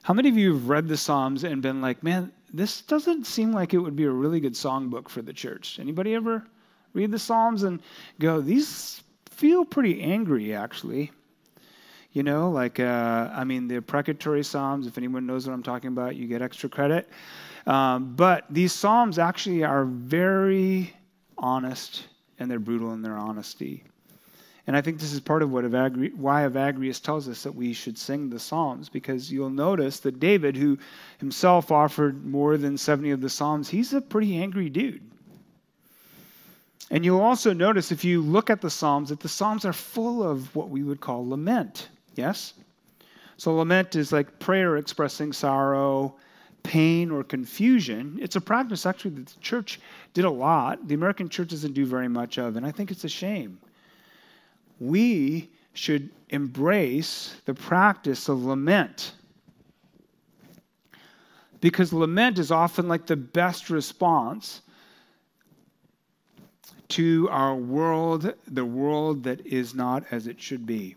How 0.04 0.12
many 0.12 0.28
of 0.28 0.36
you 0.36 0.52
have 0.52 0.68
read 0.68 0.86
the 0.86 0.98
Psalms 0.98 1.44
and 1.44 1.62
been 1.62 1.80
like, 1.80 2.02
man, 2.02 2.30
this 2.52 2.82
doesn't 2.82 3.24
seem 3.24 3.52
like 3.52 3.72
it 3.72 3.78
would 3.78 3.96
be 3.96 4.04
a 4.04 4.10
really 4.10 4.38
good 4.38 4.52
songbook 4.52 5.08
for 5.08 5.22
the 5.22 5.32
church. 5.32 5.78
Anybody 5.80 6.14
ever 6.14 6.46
read 6.92 7.10
the 7.10 7.18
Psalms 7.18 7.62
and 7.62 7.80
go, 8.18 8.42
these 8.42 9.02
feel 9.30 9.64
pretty 9.64 10.02
angry, 10.02 10.54
actually? 10.54 11.10
You 12.14 12.22
know, 12.22 12.48
like, 12.48 12.78
uh, 12.78 13.28
I 13.34 13.42
mean, 13.42 13.66
the 13.66 13.74
imprecatory 13.74 14.44
Psalms, 14.44 14.86
if 14.86 14.96
anyone 14.96 15.26
knows 15.26 15.48
what 15.48 15.52
I'm 15.52 15.64
talking 15.64 15.88
about, 15.88 16.14
you 16.14 16.28
get 16.28 16.42
extra 16.42 16.68
credit. 16.68 17.08
Um, 17.66 18.14
but 18.14 18.44
these 18.48 18.72
Psalms 18.72 19.18
actually 19.18 19.64
are 19.64 19.84
very 19.84 20.94
honest 21.36 22.06
and 22.38 22.48
they're 22.48 22.60
brutal 22.60 22.92
in 22.92 23.02
their 23.02 23.16
honesty. 23.16 23.82
And 24.68 24.76
I 24.76 24.80
think 24.80 25.00
this 25.00 25.12
is 25.12 25.18
part 25.18 25.42
of 25.42 25.50
what 25.50 25.64
Evagri- 25.64 26.14
why 26.14 26.42
Evagrius 26.42 27.02
tells 27.02 27.28
us 27.28 27.42
that 27.42 27.54
we 27.54 27.72
should 27.72 27.98
sing 27.98 28.30
the 28.30 28.38
Psalms, 28.38 28.88
because 28.88 29.32
you'll 29.32 29.50
notice 29.50 29.98
that 30.00 30.20
David, 30.20 30.56
who 30.56 30.78
himself 31.18 31.72
offered 31.72 32.24
more 32.24 32.56
than 32.56 32.78
70 32.78 33.10
of 33.10 33.22
the 33.22 33.28
Psalms, 33.28 33.68
he's 33.68 33.92
a 33.92 34.00
pretty 34.00 34.36
angry 34.36 34.70
dude. 34.70 35.02
And 36.92 37.04
you'll 37.04 37.20
also 37.20 37.52
notice 37.52 37.90
if 37.90 38.04
you 38.04 38.22
look 38.22 38.50
at 38.50 38.60
the 38.60 38.70
Psalms 38.70 39.08
that 39.08 39.18
the 39.18 39.28
Psalms 39.28 39.64
are 39.64 39.72
full 39.72 40.22
of 40.22 40.54
what 40.54 40.70
we 40.70 40.84
would 40.84 41.00
call 41.00 41.28
lament. 41.28 41.88
Yes? 42.14 42.54
So 43.36 43.54
lament 43.54 43.96
is 43.96 44.12
like 44.12 44.38
prayer 44.38 44.76
expressing 44.76 45.32
sorrow, 45.32 46.16
pain, 46.62 47.10
or 47.10 47.24
confusion. 47.24 48.18
It's 48.22 48.36
a 48.36 48.40
practice 48.40 48.86
actually 48.86 49.12
that 49.12 49.26
the 49.26 49.40
church 49.40 49.80
did 50.12 50.24
a 50.24 50.30
lot. 50.30 50.86
The 50.88 50.94
American 50.94 51.28
church 51.28 51.48
doesn't 51.48 51.72
do 51.72 51.84
very 51.84 52.08
much 52.08 52.38
of, 52.38 52.56
and 52.56 52.64
I 52.64 52.70
think 52.70 52.90
it's 52.90 53.04
a 53.04 53.08
shame 53.08 53.58
we 54.80 55.50
should 55.72 56.10
embrace 56.30 57.36
the 57.44 57.54
practice 57.54 58.28
of 58.28 58.44
lament. 58.44 59.12
Because 61.60 61.92
lament 61.92 62.38
is 62.38 62.50
often 62.50 62.88
like 62.88 63.06
the 63.06 63.16
best 63.16 63.70
response 63.70 64.60
to 66.88 67.28
our 67.30 67.56
world, 67.56 68.34
the 68.46 68.64
world 68.64 69.24
that 69.24 69.44
is 69.46 69.74
not 69.74 70.04
as 70.10 70.26
it 70.26 70.40
should 70.40 70.66
be. 70.66 70.96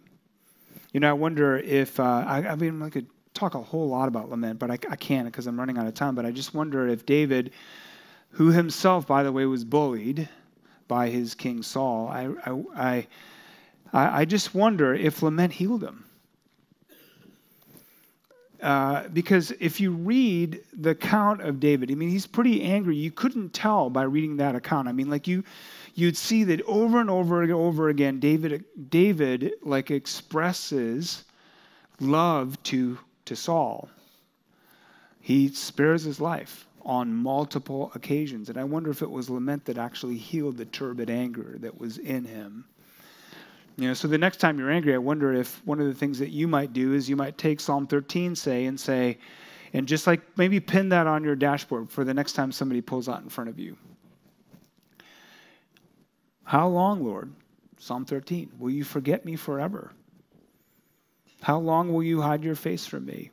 You 0.94 1.00
know, 1.00 1.10
I 1.10 1.14
wonder 1.14 1.58
if, 1.58 2.00
uh, 2.00 2.04
I, 2.04 2.48
I, 2.50 2.56
mean, 2.56 2.82
I 2.82 2.90
could 2.90 3.08
talk 3.34 3.56
a 3.56 3.62
whole 3.62 3.90
lot 3.90 4.08
about 4.08 4.30
lament, 4.30 4.60
but 4.60 4.72
I, 4.72 4.80
I 4.90 4.96
can't 4.96 5.26
because 5.26 5.48
I'm 5.48 5.60
running 5.60 5.78
out 5.78 5.88
of 5.88 5.94
time. 5.94 6.16
But 6.16 6.26
I 6.26 6.32
just 6.32 6.54
wonder 6.54 6.88
if 6.88 7.06
David, 7.06 7.52
who 8.32 8.52
himself, 8.52 9.06
by 9.06 9.24
the 9.24 9.32
way, 9.32 9.46
was 9.46 9.64
bullied 9.64 10.30
by 10.88 11.10
his 11.10 11.36
king 11.36 11.62
Saul, 11.64 12.08
I, 12.08 12.30
I, 12.46 12.64
I 12.76 13.08
I, 13.94 14.22
I 14.22 14.26
just 14.26 14.54
wonder 14.54 14.94
if 14.94 15.22
lament 15.22 15.54
healed 15.54 15.84
him. 15.84 16.06
Uh, 18.62 19.08
because 19.10 19.52
if 19.60 19.80
you 19.80 19.92
read 19.92 20.64
the 20.74 20.92
account 20.92 21.42
of 21.42 21.60
David, 21.60 21.92
I 21.92 21.96
mean, 21.96 22.10
he's 22.10 22.26
pretty 22.26 22.64
angry. 22.64 22.96
You 22.96 23.12
couldn't 23.12 23.54
tell 23.54 23.90
by 23.90 24.04
reading 24.04 24.38
that 24.38 24.56
account. 24.56 24.88
I 24.88 24.94
mean, 24.94 25.10
like 25.10 25.28
you, 25.28 25.44
you'd 25.94 26.18
see 26.18 26.44
that 26.46 26.62
over 26.64 27.00
and 27.00 27.10
over 27.10 27.44
and 27.44 27.52
over 27.52 27.90
again, 27.90 28.20
David, 28.20 28.66
David, 28.90 29.54
like 29.62 29.92
expresses 29.92 31.24
love 32.00 32.62
to 32.64 32.98
to 33.26 33.36
Saul. 33.36 33.90
He 35.20 35.50
spares 35.50 36.04
his 36.04 36.22
life 36.22 36.68
on 36.84 37.14
multiple 37.14 37.92
occasions, 37.94 38.48
and 38.50 38.58
I 38.58 38.64
wonder 38.64 38.90
if 38.90 39.02
it 39.02 39.12
was 39.12 39.30
lament 39.30 39.66
that 39.66 39.78
actually 39.78 40.18
healed 40.18 40.56
the 40.56 40.66
turbid 40.66 41.10
anger 41.10 41.58
that 41.60 41.78
was 41.78 41.98
in 41.98 42.24
him. 42.24 42.66
You 43.78 43.90
know, 43.90 43.94
so 43.94 44.08
the 44.08 44.18
next 44.18 44.38
time 44.38 44.58
you're 44.58 44.72
angry, 44.72 44.96
I 44.96 44.98
wonder 44.98 45.34
if 45.34 45.62
one 45.66 45.80
of 45.80 45.86
the 45.86 45.94
things 45.94 46.18
that 46.20 46.30
you 46.30 46.48
might 46.48 46.74
do 46.74 46.94
is 46.94 47.08
you 47.08 47.16
might 47.16 47.38
take 47.38 47.60
Psalm 47.60 47.86
13, 47.86 48.36
say, 48.36 48.66
and 48.66 48.80
say, 48.80 49.20
and 49.72 49.88
just 49.88 50.08
like 50.08 50.22
maybe 50.36 50.60
pin 50.60 50.90
that 50.90 51.06
on 51.06 51.24
your 51.24 51.36
dashboard 51.36 51.92
for 51.92 52.04
the 52.04 52.14
next 52.14 52.34
time 52.34 52.52
somebody 52.52 52.82
pulls 52.82 53.08
out 53.08 53.22
in 53.22 53.30
front 53.30 53.52
of 53.52 53.60
you. 53.60 53.78
How 56.44 56.68
long, 56.68 57.06
Lord? 57.06 57.32
Psalm 57.78 58.06
13. 58.06 58.54
Will 58.58 58.72
you 58.72 58.84
forget 58.84 59.26
me 59.26 59.36
forever? 59.36 59.92
How 61.42 61.60
long 61.60 61.94
will 61.94 62.04
you 62.04 62.22
hide 62.22 62.44
your 62.44 62.56
face 62.56 62.88
from 62.88 63.06
me? 63.06 63.30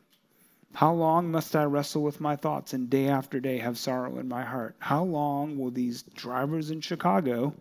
How 0.74 0.92
long 0.92 1.30
must 1.30 1.56
I 1.56 1.64
wrestle 1.64 2.02
with 2.02 2.20
my 2.20 2.36
thoughts 2.36 2.74
and 2.74 2.90
day 2.90 3.08
after 3.08 3.40
day 3.40 3.58
have 3.58 3.78
sorrow 3.78 4.18
in 4.18 4.28
my 4.28 4.42
heart? 4.42 4.76
How 4.80 5.04
long 5.04 5.56
will 5.56 5.70
these 5.70 6.02
drivers 6.02 6.70
in 6.70 6.80
Chicago 6.80 7.54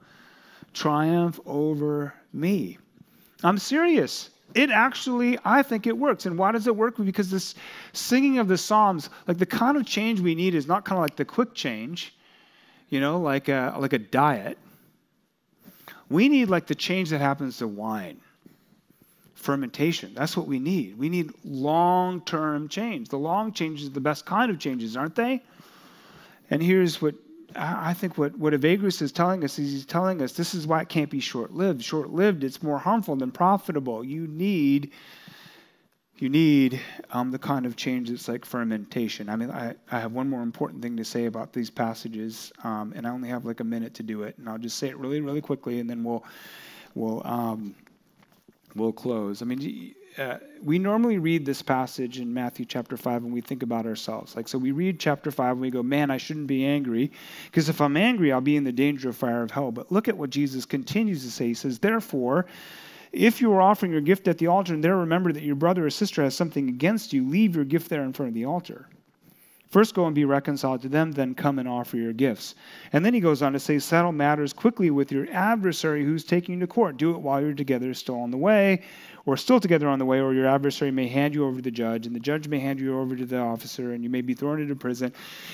triumph 0.73 1.39
over 1.45 2.13
me. 2.33 2.77
I'm 3.43 3.57
serious. 3.57 4.29
It 4.55 4.69
actually, 4.69 5.37
I 5.43 5.63
think 5.63 5.87
it 5.87 5.97
works. 5.97 6.25
And 6.25 6.37
why 6.37 6.51
does 6.51 6.67
it 6.67 6.75
work? 6.75 6.95
Because 7.03 7.31
this 7.31 7.55
singing 7.93 8.37
of 8.37 8.47
the 8.47 8.57
Psalms, 8.57 9.09
like 9.27 9.37
the 9.37 9.45
kind 9.45 9.77
of 9.77 9.85
change 9.85 10.19
we 10.19 10.35
need 10.35 10.53
is 10.53 10.67
not 10.67 10.85
kind 10.85 10.97
of 10.97 11.01
like 11.01 11.15
the 11.15 11.25
quick 11.25 11.53
change, 11.53 12.15
you 12.89 12.99
know, 12.99 13.19
like 13.19 13.49
a, 13.49 13.75
like 13.79 13.93
a 13.93 13.99
diet. 13.99 14.57
We 16.09 16.29
need 16.29 16.49
like 16.49 16.67
the 16.67 16.75
change 16.75 17.09
that 17.09 17.19
happens 17.19 17.57
to 17.57 17.67
wine, 17.67 18.21
fermentation. 19.33 20.13
That's 20.13 20.37
what 20.37 20.45
we 20.45 20.59
need. 20.59 20.97
We 20.99 21.09
need 21.09 21.31
long 21.43 22.21
term 22.21 22.67
change. 22.67 23.09
The 23.09 23.17
long 23.17 23.51
changes 23.53 23.87
are 23.87 23.91
the 23.91 24.01
best 24.01 24.25
kind 24.25 24.51
of 24.51 24.59
changes, 24.59 24.95
aren't 24.95 25.15
they? 25.15 25.41
And 26.51 26.61
here's 26.61 27.01
what 27.01 27.15
I 27.55 27.93
think 27.93 28.17
what, 28.17 28.37
what 28.37 28.53
Evagrius 28.53 29.01
is 29.01 29.11
telling 29.11 29.43
us 29.43 29.59
is 29.59 29.71
he's 29.71 29.85
telling 29.85 30.21
us 30.21 30.33
this 30.33 30.53
is 30.53 30.67
why 30.67 30.81
it 30.81 30.89
can't 30.89 31.09
be 31.09 31.19
short 31.19 31.51
lived. 31.51 31.83
Short 31.83 32.09
lived, 32.09 32.43
it's 32.43 32.61
more 32.63 32.77
harmful 32.77 33.15
than 33.15 33.31
profitable. 33.31 34.03
You 34.03 34.27
need, 34.27 34.91
you 36.17 36.29
need 36.29 36.79
um, 37.11 37.31
the 37.31 37.39
kind 37.39 37.65
of 37.65 37.75
change 37.75 38.09
that's 38.09 38.27
like 38.27 38.45
fermentation. 38.45 39.29
I 39.29 39.35
mean, 39.35 39.51
I, 39.51 39.75
I 39.91 39.99
have 39.99 40.11
one 40.11 40.29
more 40.29 40.41
important 40.41 40.81
thing 40.81 40.97
to 40.97 41.05
say 41.05 41.25
about 41.25 41.53
these 41.53 41.69
passages, 41.69 42.51
um, 42.63 42.93
and 42.95 43.07
I 43.07 43.09
only 43.09 43.29
have 43.29 43.45
like 43.45 43.59
a 43.59 43.65
minute 43.65 43.93
to 43.95 44.03
do 44.03 44.23
it, 44.23 44.37
and 44.37 44.47
I'll 44.49 44.57
just 44.57 44.77
say 44.77 44.89
it 44.89 44.97
really, 44.97 45.21
really 45.21 45.41
quickly, 45.41 45.79
and 45.79 45.89
then 45.89 46.03
we'll 46.03 46.23
we'll 46.95 47.21
um, 47.25 47.75
we'll 48.75 48.93
close. 48.93 49.41
I 49.41 49.45
mean, 49.45 49.93
uh, 50.17 50.37
we 50.61 50.79
normally 50.79 51.17
read 51.17 51.45
this 51.45 51.61
passage 51.61 52.19
in 52.19 52.33
Matthew 52.33 52.65
chapter 52.65 52.97
5 52.97 53.23
and 53.23 53.33
we 53.33 53.41
think 53.41 53.63
about 53.63 53.85
ourselves. 53.85 54.35
Like, 54.35 54.47
so 54.47 54.57
we 54.57 54.71
read 54.71 54.99
chapter 54.99 55.31
5 55.31 55.53
and 55.53 55.61
we 55.61 55.69
go, 55.69 55.83
man, 55.83 56.11
I 56.11 56.17
shouldn't 56.17 56.47
be 56.47 56.65
angry 56.65 57.11
because 57.45 57.69
if 57.69 57.81
I'm 57.81 57.97
angry, 57.97 58.31
I'll 58.31 58.41
be 58.41 58.55
in 58.55 58.63
the 58.63 58.71
danger 58.71 59.09
of 59.09 59.15
fire 59.15 59.43
of 59.43 59.51
hell. 59.51 59.71
But 59.71 59.91
look 59.91 60.07
at 60.07 60.17
what 60.17 60.29
Jesus 60.29 60.65
continues 60.65 61.23
to 61.23 61.31
say. 61.31 61.47
He 61.47 61.53
says, 61.53 61.79
therefore, 61.79 62.45
if 63.11 63.41
you 63.41 63.51
are 63.53 63.61
offering 63.61 63.91
your 63.91 64.01
gift 64.01 64.27
at 64.27 64.37
the 64.37 64.47
altar 64.47 64.73
and 64.73 64.83
there 64.83 64.97
remember 64.97 65.31
that 65.33 65.43
your 65.43 65.55
brother 65.55 65.85
or 65.85 65.89
sister 65.89 66.23
has 66.23 66.35
something 66.35 66.69
against 66.69 67.13
you, 67.13 67.27
leave 67.27 67.55
your 67.55 67.65
gift 67.65 67.89
there 67.89 68.03
in 68.03 68.13
front 68.13 68.29
of 68.29 68.33
the 68.33 68.45
altar. 68.45 68.87
First 69.73 69.95
go 69.95 70.05
and 70.05 70.13
be 70.13 70.23
reconciled 70.23 70.83
to 70.83 70.87
them, 70.87 71.13
then 71.13 71.33
come 71.33 71.57
and 71.57 71.67
offer 71.67 71.97
your 71.97 72.13
gifts. 72.13 72.53
And 72.91 73.03
then 73.03 73.11
he 73.11 73.19
goes 73.19 73.41
on 73.41 73.53
to 73.53 73.59
say, 73.59 73.79
Settle 73.79 74.11
matters 74.11 74.53
quickly 74.53 74.91
with 74.91 75.11
your 75.11 75.25
adversary 75.31 76.05
who's 76.05 76.23
taking 76.23 76.53
you 76.53 76.59
to 76.59 76.67
court. 76.67 76.97
Do 76.97 77.15
it 77.15 77.21
while 77.21 77.41
you're 77.41 77.55
together, 77.55 77.91
still 77.95 78.21
on 78.21 78.29
the 78.29 78.37
way, 78.37 78.83
or 79.25 79.35
still 79.35 79.59
together 79.59 79.87
on 79.89 79.97
the 79.97 80.05
way, 80.05 80.19
or 80.19 80.31
your 80.31 80.45
adversary 80.45 80.91
may 80.91 81.07
hand 81.07 81.33
you 81.33 81.43
over 81.43 81.55
to 81.55 81.63
the 81.63 81.71
judge, 81.71 82.05
and 82.05 82.15
the 82.15 82.19
judge 82.19 82.47
may 82.47 82.59
hand 82.59 82.79
you 82.79 82.99
over 82.99 83.15
to 83.15 83.25
the 83.25 83.39
officer, 83.39 83.93
and 83.93 84.03
you 84.03 84.11
may 84.11 84.21
be 84.21 84.35
thrown 84.35 84.61
into 84.61 84.75
prison. 84.75 85.11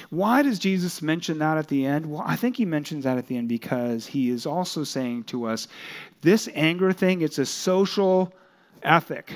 Why 0.10 0.42
does 0.42 0.60
Jesus 0.60 1.02
mention 1.02 1.40
that 1.40 1.58
at 1.58 1.70
the 1.70 1.86
end? 1.86 2.06
Well, 2.06 2.26
I 2.26 2.36
think 2.36 2.58
he 2.58 2.66
mentions 2.66 3.06
that 3.06 3.18
at 3.18 3.26
the 3.26 3.38
end 3.38 3.48
because 3.48 4.06
he 4.06 4.32
is 4.32 4.46
also 4.46 4.84
saying 4.84 5.24
to 5.26 5.46
us 5.46 5.70
this 6.20 6.50
anger 6.56 6.92
thing, 6.92 7.22
it's 7.22 7.40
a 7.40 7.46
social 7.46 8.34
ethic. 8.84 9.32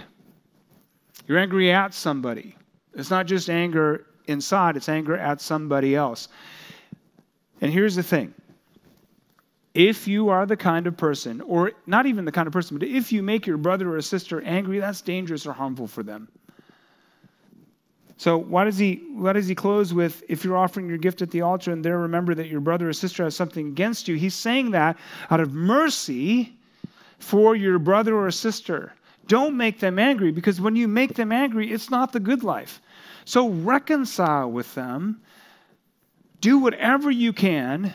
You're 1.25 1.37
angry 1.37 1.71
at 1.71 1.93
somebody. 1.93 2.57
It's 2.93 3.09
not 3.09 3.27
just 3.27 3.49
anger 3.49 4.07
inside, 4.27 4.77
it's 4.77 4.89
anger 4.89 5.17
at 5.17 5.41
somebody 5.41 5.95
else. 5.95 6.27
And 7.61 7.71
here's 7.71 7.95
the 7.95 8.03
thing 8.03 8.33
if 9.73 10.07
you 10.07 10.29
are 10.29 10.45
the 10.45 10.57
kind 10.57 10.85
of 10.85 10.95
person, 10.95 11.41
or 11.41 11.71
not 11.87 12.05
even 12.05 12.25
the 12.25 12.31
kind 12.31 12.45
of 12.47 12.53
person, 12.53 12.77
but 12.77 12.87
if 12.87 13.11
you 13.11 13.23
make 13.23 13.47
your 13.47 13.57
brother 13.57 13.95
or 13.95 14.01
sister 14.01 14.41
angry, 14.41 14.79
that's 14.79 15.01
dangerous 15.01 15.47
or 15.47 15.53
harmful 15.53 15.87
for 15.87 16.03
them. 16.03 16.27
So 18.17 18.37
why 18.37 18.63
does 18.63 18.77
he 18.77 19.03
why 19.13 19.33
does 19.33 19.47
he 19.47 19.55
close 19.55 19.93
with 19.93 20.23
if 20.29 20.43
you're 20.43 20.55
offering 20.55 20.87
your 20.87 20.99
gift 20.99 21.21
at 21.21 21.31
the 21.31 21.41
altar 21.41 21.71
and 21.71 21.83
there 21.83 21.99
remember 21.99 22.35
that 22.35 22.47
your 22.47 22.61
brother 22.61 22.87
or 22.87 22.93
sister 22.93 23.23
has 23.23 23.35
something 23.35 23.67
against 23.67 24.07
you? 24.07 24.15
He's 24.15 24.35
saying 24.35 24.71
that 24.71 24.97
out 25.31 25.39
of 25.39 25.53
mercy 25.53 26.55
for 27.17 27.55
your 27.55 27.79
brother 27.79 28.15
or 28.15 28.29
sister. 28.29 28.93
Don't 29.27 29.57
make 29.57 29.79
them 29.79 29.97
angry 29.97 30.31
because 30.31 30.61
when 30.61 30.75
you 30.75 30.87
make 30.87 31.15
them 31.15 31.31
angry, 31.31 31.71
it's 31.71 31.89
not 31.89 32.11
the 32.11 32.19
good 32.19 32.43
life. 32.43 32.81
So 33.25 33.49
reconcile 33.49 34.51
with 34.51 34.73
them. 34.75 35.21
Do 36.41 36.59
whatever 36.59 37.09
you 37.09 37.33
can. 37.33 37.93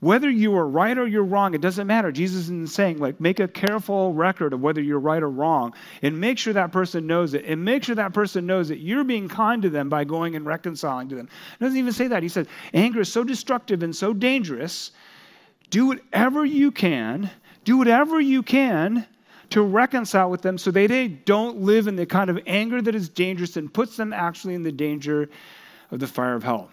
Whether 0.00 0.30
you 0.30 0.56
are 0.56 0.66
right 0.66 0.96
or 0.96 1.06
you're 1.06 1.22
wrong, 1.22 1.52
it 1.52 1.60
doesn't 1.60 1.86
matter. 1.86 2.10
Jesus 2.10 2.44
isn't 2.44 2.70
saying, 2.70 2.98
like, 2.98 3.20
make 3.20 3.38
a 3.38 3.46
careful 3.46 4.14
record 4.14 4.54
of 4.54 4.62
whether 4.62 4.80
you're 4.80 4.98
right 4.98 5.22
or 5.22 5.28
wrong 5.28 5.74
and 6.00 6.18
make 6.18 6.38
sure 6.38 6.54
that 6.54 6.72
person 6.72 7.06
knows 7.06 7.34
it. 7.34 7.44
And 7.44 7.62
make 7.62 7.84
sure 7.84 7.94
that 7.94 8.14
person 8.14 8.46
knows 8.46 8.68
that 8.68 8.78
you're 8.78 9.04
being 9.04 9.28
kind 9.28 9.60
to 9.60 9.68
them 9.68 9.90
by 9.90 10.04
going 10.04 10.36
and 10.36 10.46
reconciling 10.46 11.10
to 11.10 11.16
them. 11.16 11.28
He 11.58 11.64
doesn't 11.66 11.78
even 11.78 11.92
say 11.92 12.08
that. 12.08 12.22
He 12.22 12.30
says, 12.30 12.46
anger 12.72 13.00
is 13.00 13.12
so 13.12 13.24
destructive 13.24 13.82
and 13.82 13.94
so 13.94 14.14
dangerous. 14.14 14.92
Do 15.68 15.88
whatever 15.88 16.46
you 16.46 16.70
can. 16.70 17.30
Do 17.64 17.76
whatever 17.76 18.18
you 18.18 18.42
can 18.42 19.06
to 19.50 19.62
reconcile 19.62 20.30
with 20.30 20.42
them 20.42 20.56
so 20.56 20.70
they, 20.70 20.86
they 20.86 21.08
don't 21.08 21.58
live 21.58 21.86
in 21.86 21.96
the 21.96 22.06
kind 22.06 22.30
of 22.30 22.38
anger 22.46 22.80
that 22.80 22.94
is 22.94 23.08
dangerous 23.08 23.56
and 23.56 23.72
puts 23.72 23.96
them 23.96 24.12
actually 24.12 24.54
in 24.54 24.62
the 24.62 24.72
danger 24.72 25.28
of 25.90 26.00
the 26.00 26.06
fire 26.06 26.34
of 26.34 26.42
hell. 26.42 26.70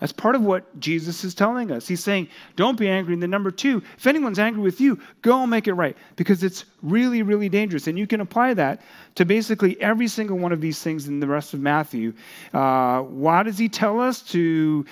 That's 0.00 0.12
part 0.12 0.34
of 0.34 0.42
what 0.42 0.78
Jesus 0.80 1.22
is 1.24 1.34
telling 1.34 1.70
us. 1.70 1.86
He's 1.86 2.02
saying, 2.02 2.28
don't 2.56 2.78
be 2.78 2.88
angry. 2.88 3.14
And 3.14 3.22
then, 3.22 3.30
number 3.30 3.50
two, 3.50 3.80
if 3.96 4.06
anyone's 4.06 4.40
angry 4.40 4.60
with 4.60 4.80
you, 4.80 4.98
go 5.22 5.40
and 5.40 5.50
make 5.50 5.68
it 5.68 5.74
right 5.74 5.96
because 6.16 6.42
it's 6.42 6.64
really, 6.82 7.22
really 7.22 7.48
dangerous. 7.48 7.86
And 7.86 7.96
you 7.96 8.06
can 8.06 8.20
apply 8.20 8.54
that 8.54 8.82
to 9.14 9.24
basically 9.24 9.80
every 9.80 10.08
single 10.08 10.36
one 10.36 10.52
of 10.52 10.60
these 10.60 10.82
things 10.82 11.06
in 11.06 11.20
the 11.20 11.28
rest 11.28 11.54
of 11.54 11.60
Matthew. 11.60 12.12
Uh, 12.52 13.02
why 13.02 13.44
does 13.44 13.56
he 13.56 13.68
tell 13.68 14.00
us 14.00 14.20
to 14.32 14.84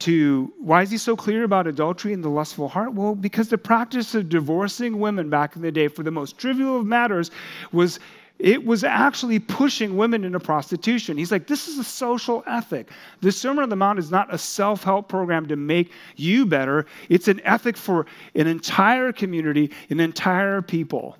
to 0.00 0.52
why 0.58 0.82
is 0.82 0.90
he 0.90 0.98
so 0.98 1.14
clear 1.14 1.44
about 1.44 1.66
adultery 1.66 2.12
and 2.12 2.24
the 2.24 2.28
lustful 2.28 2.68
heart? 2.68 2.94
Well, 2.94 3.14
because 3.14 3.48
the 3.48 3.58
practice 3.58 4.14
of 4.14 4.28
divorcing 4.28 4.98
women 4.98 5.30
back 5.30 5.56
in 5.56 5.62
the 5.62 5.70
day 5.70 5.88
for 5.88 6.02
the 6.02 6.10
most 6.10 6.38
trivial 6.38 6.80
of 6.80 6.86
matters 6.86 7.30
was 7.72 8.00
it 8.38 8.64
was 8.64 8.84
actually 8.84 9.38
pushing 9.38 9.98
women 9.98 10.24
into 10.24 10.40
prostitution. 10.40 11.18
He's 11.18 11.30
like, 11.30 11.46
this 11.46 11.68
is 11.68 11.78
a 11.78 11.84
social 11.84 12.42
ethic. 12.46 12.90
The 13.20 13.30
Sermon 13.30 13.62
on 13.62 13.68
the 13.68 13.76
Mount 13.76 13.98
is 13.98 14.10
not 14.10 14.32
a 14.32 14.38
self 14.38 14.82
help 14.82 15.08
program 15.08 15.46
to 15.48 15.56
make 15.56 15.92
you 16.16 16.46
better, 16.46 16.86
it's 17.08 17.28
an 17.28 17.40
ethic 17.44 17.76
for 17.76 18.06
an 18.34 18.46
entire 18.46 19.12
community, 19.12 19.70
an 19.90 20.00
entire 20.00 20.62
people. 20.62 21.16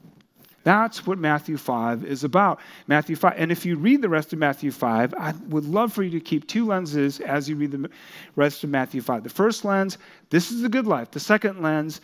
That's 0.62 1.06
what 1.06 1.18
Matthew 1.18 1.56
5 1.56 2.04
is 2.04 2.22
about. 2.22 2.60
Matthew 2.86 3.16
5. 3.16 3.34
And 3.36 3.50
if 3.50 3.64
you 3.64 3.76
read 3.76 4.02
the 4.02 4.08
rest 4.08 4.32
of 4.32 4.38
Matthew 4.38 4.70
5, 4.70 5.14
I 5.14 5.32
would 5.48 5.64
love 5.64 5.92
for 5.92 6.02
you 6.02 6.10
to 6.10 6.20
keep 6.20 6.46
two 6.46 6.66
lenses 6.66 7.20
as 7.20 7.48
you 7.48 7.56
read 7.56 7.70
the 7.70 7.90
rest 8.36 8.62
of 8.62 8.70
Matthew 8.70 9.00
5. 9.00 9.22
The 9.22 9.30
first 9.30 9.64
lens, 9.64 9.96
this 10.28 10.50
is 10.50 10.60
the 10.60 10.68
good 10.68 10.86
life. 10.86 11.10
The 11.10 11.20
second 11.20 11.62
lens, 11.62 12.02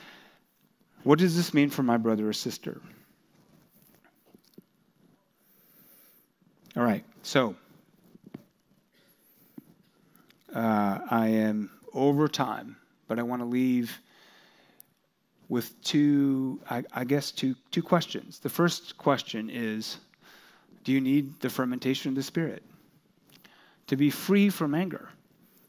what 1.02 1.18
does 1.18 1.36
this 1.36 1.52
mean 1.52 1.68
for 1.68 1.82
my 1.82 1.98
brother 1.98 2.28
or 2.28 2.32
sister? 2.32 2.80
All 6.76 6.82
right, 6.82 7.04
so 7.22 7.54
uh, 10.54 10.98
I 11.10 11.28
am 11.28 11.70
over 11.94 12.28
time, 12.28 12.76
but 13.08 13.18
I 13.18 13.22
want 13.22 13.40
to 13.40 13.46
leave 13.46 13.98
with 15.48 15.80
two, 15.82 16.60
I, 16.68 16.82
I 16.92 17.04
guess, 17.04 17.30
two, 17.30 17.54
two 17.70 17.82
questions. 17.82 18.38
The 18.38 18.48
first 18.48 18.98
question 18.98 19.50
is 19.50 19.98
Do 20.84 20.92
you 20.92 21.00
need 21.00 21.40
the 21.40 21.50
fermentation 21.50 22.10
of 22.10 22.14
the 22.16 22.22
Spirit 22.22 22.62
to 23.86 23.96
be 23.96 24.10
free 24.10 24.50
from 24.50 24.74
anger? 24.74 25.08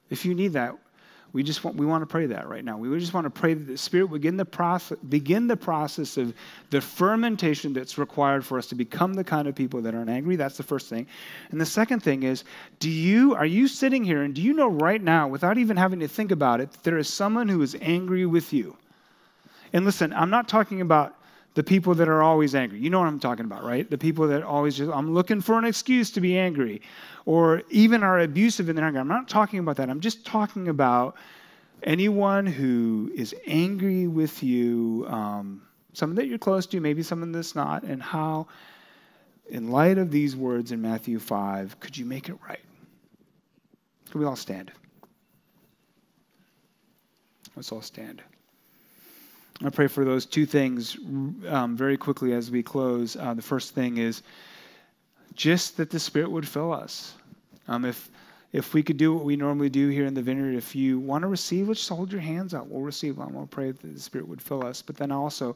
If 0.09 0.25
you 0.25 0.33
need 0.33 0.53
that, 0.53 0.75
we 1.33 1.43
just 1.43 1.63
want 1.63 1.75
we 1.75 1.85
want 1.85 2.01
to 2.01 2.07
pray 2.07 2.25
that 2.27 2.47
right 2.47 2.63
now. 2.63 2.77
We 2.77 2.97
just 2.99 3.13
want 3.13 3.25
to 3.25 3.29
pray 3.29 3.53
that 3.53 3.65
the 3.65 3.77
Spirit 3.77 4.07
begin 4.07 4.37
the 4.37 4.45
process 4.45 4.97
begin 5.09 5.47
the 5.47 5.57
process 5.57 6.17
of 6.17 6.33
the 6.69 6.79
fermentation 6.79 7.73
that's 7.73 7.97
required 7.97 8.45
for 8.45 8.57
us 8.57 8.67
to 8.67 8.75
become 8.75 9.13
the 9.13 9.23
kind 9.23 9.47
of 9.47 9.53
people 9.53 9.81
that 9.81 9.93
aren't 9.93 10.09
angry. 10.09 10.37
That's 10.37 10.57
the 10.57 10.63
first 10.63 10.87
thing. 10.87 11.05
And 11.51 11.59
the 11.59 11.65
second 11.65 12.01
thing 12.01 12.23
is, 12.23 12.43
do 12.79 12.89
you 12.89 13.35
are 13.35 13.45
you 13.45 13.67
sitting 13.67 14.03
here 14.03 14.23
and 14.23 14.33
do 14.33 14.41
you 14.41 14.53
know 14.53 14.69
right 14.69 15.01
now, 15.01 15.27
without 15.27 15.57
even 15.57 15.75
having 15.75 15.99
to 15.99 16.07
think 16.07 16.31
about 16.31 16.61
it, 16.61 16.71
that 16.71 16.83
there 16.83 16.97
is 16.97 17.07
someone 17.09 17.49
who 17.49 17.61
is 17.61 17.75
angry 17.81 18.25
with 18.25 18.53
you? 18.53 18.77
And 19.73 19.86
listen, 19.86 20.13
I'm 20.13 20.30
not 20.30 20.47
talking 20.47 20.82
about 20.82 21.15
the 21.58 21.63
people 21.63 21.95
that 21.95 22.08
are 22.08 22.21
always 22.21 22.53
angry. 22.53 22.80
You 22.80 22.91
know 22.91 22.99
what 22.99 23.08
I'm 23.08 23.19
talking 23.19 23.45
about, 23.45 23.63
right? 23.63 23.89
The 23.89 23.97
people 23.97 24.27
that 24.27 24.43
always 24.43 24.77
just, 24.77 24.91
I'm 24.91 25.13
looking 25.13 25.41
for 25.41 25.58
an 25.58 25.65
excuse 25.65 26.12
to 26.12 26.21
be 26.21 26.38
angry, 26.38 26.84
or 27.25 27.63
even 27.69 28.03
are 28.03 28.19
abusive 28.19 28.69
in 28.69 28.75
their 28.75 28.86
anger. 28.86 28.99
I'm 28.99 29.08
not 29.08 29.27
talking 29.27 29.60
about 29.60 29.75
that. 29.77 29.89
I'm 29.89 29.99
just 29.99 30.23
talking 30.23 30.67
about 30.67 31.15
anyone 31.82 32.45
who 32.45 33.12
is 33.15 33.34
angry 33.47 34.08
with 34.08 34.43
you, 34.43 35.06
um, 35.10 35.63
someone 35.93 36.15
that 36.17 36.27
you're 36.27 36.38
close 36.38 36.67
to, 36.67 36.80
maybe 36.80 37.01
someone 37.01 37.32
that's 37.32 37.56
not, 37.56 37.82
and 37.82 38.03
how, 38.03 38.47
in 39.49 39.71
light 39.71 39.97
of 39.97 40.12
these 40.12 40.36
words 40.36 40.71
in 40.71 40.80
Matthew 40.80 41.17
5, 41.17 41.80
could 41.80 41.97
you 41.97 42.06
make 42.06 42.30
it 42.30 42.36
right? 42.47 42.60
Could 44.12 44.19
we 44.19 44.25
all 44.25 44.36
stand? 44.36 44.71
Let's 47.56 47.71
all 47.71 47.82
stand. 47.82 48.21
I 49.63 49.69
pray 49.69 49.87
for 49.87 50.05
those 50.05 50.25
two 50.25 50.45
things 50.45 50.97
um, 51.47 51.75
very 51.75 51.97
quickly 51.97 52.33
as 52.33 52.51
we 52.51 52.61
close. 52.61 53.15
Uh, 53.15 53.33
the 53.33 53.41
first 53.41 53.73
thing 53.73 53.97
is 53.97 54.21
just 55.33 55.77
that 55.77 55.89
the 55.89 55.99
Spirit 55.99 56.29
would 56.29 56.47
fill 56.47 56.71
us. 56.71 57.15
Um, 57.67 57.85
if 57.85 58.09
if 58.53 58.73
we 58.73 58.81
could 58.81 58.97
do 58.97 59.13
what 59.13 59.25
we 59.25 59.35
normally 59.35 59.69
do 59.69 59.89
here 59.89 60.05
in 60.05 60.13
the 60.13 60.21
vineyard, 60.21 60.55
if 60.55 60.73
you 60.73 60.99
want 60.99 61.21
to 61.23 61.27
receive, 61.27 61.67
let's 61.67 61.81
just 61.81 61.89
hold 61.89 62.11
your 62.11 62.21
hands 62.21 62.53
out. 62.53 62.67
We'll 62.67 62.81
receive 62.81 63.17
them. 63.17 63.33
We'll 63.33 63.45
pray 63.45 63.71
that 63.71 63.93
the 63.93 63.99
Spirit 63.99 64.27
would 64.27 64.41
fill 64.41 64.65
us. 64.65 64.81
But 64.81 64.95
then 64.95 65.11
also, 65.11 65.55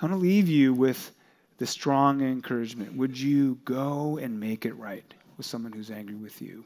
I 0.00 0.06
want 0.06 0.14
to 0.14 0.18
leave 0.18 0.48
you 0.48 0.72
with 0.72 1.12
the 1.58 1.66
strong 1.66 2.22
encouragement. 2.22 2.96
Would 2.96 3.18
you 3.18 3.58
go 3.64 4.18
and 4.18 4.40
make 4.40 4.64
it 4.64 4.72
right 4.78 5.04
with 5.36 5.44
someone 5.44 5.72
who's 5.72 5.90
angry 5.90 6.16
with 6.16 6.40
you? 6.40 6.64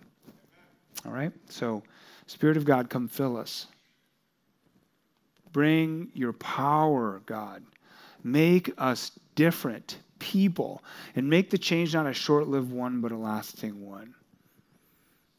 All 1.04 1.12
right? 1.12 1.32
So, 1.48 1.82
Spirit 2.26 2.56
of 2.56 2.64
God, 2.64 2.88
come 2.88 3.08
fill 3.08 3.36
us. 3.36 3.66
Bring 5.56 6.10
your 6.12 6.34
power, 6.34 7.22
God. 7.24 7.62
Make 8.22 8.74
us 8.76 9.10
different 9.36 9.96
people 10.18 10.84
and 11.14 11.30
make 11.30 11.48
the 11.48 11.56
change 11.56 11.94
not 11.94 12.06
a 12.06 12.12
short 12.12 12.46
lived 12.46 12.70
one, 12.70 13.00
but 13.00 13.10
a 13.10 13.16
lasting 13.16 13.82
one. 13.82 14.14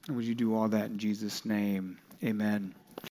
And 0.08 0.16
would 0.16 0.26
you 0.26 0.34
do 0.34 0.56
all 0.56 0.70
that 0.70 0.90
in 0.90 0.98
Jesus' 0.98 1.46
name? 1.46 2.00
Amen. 2.24 2.74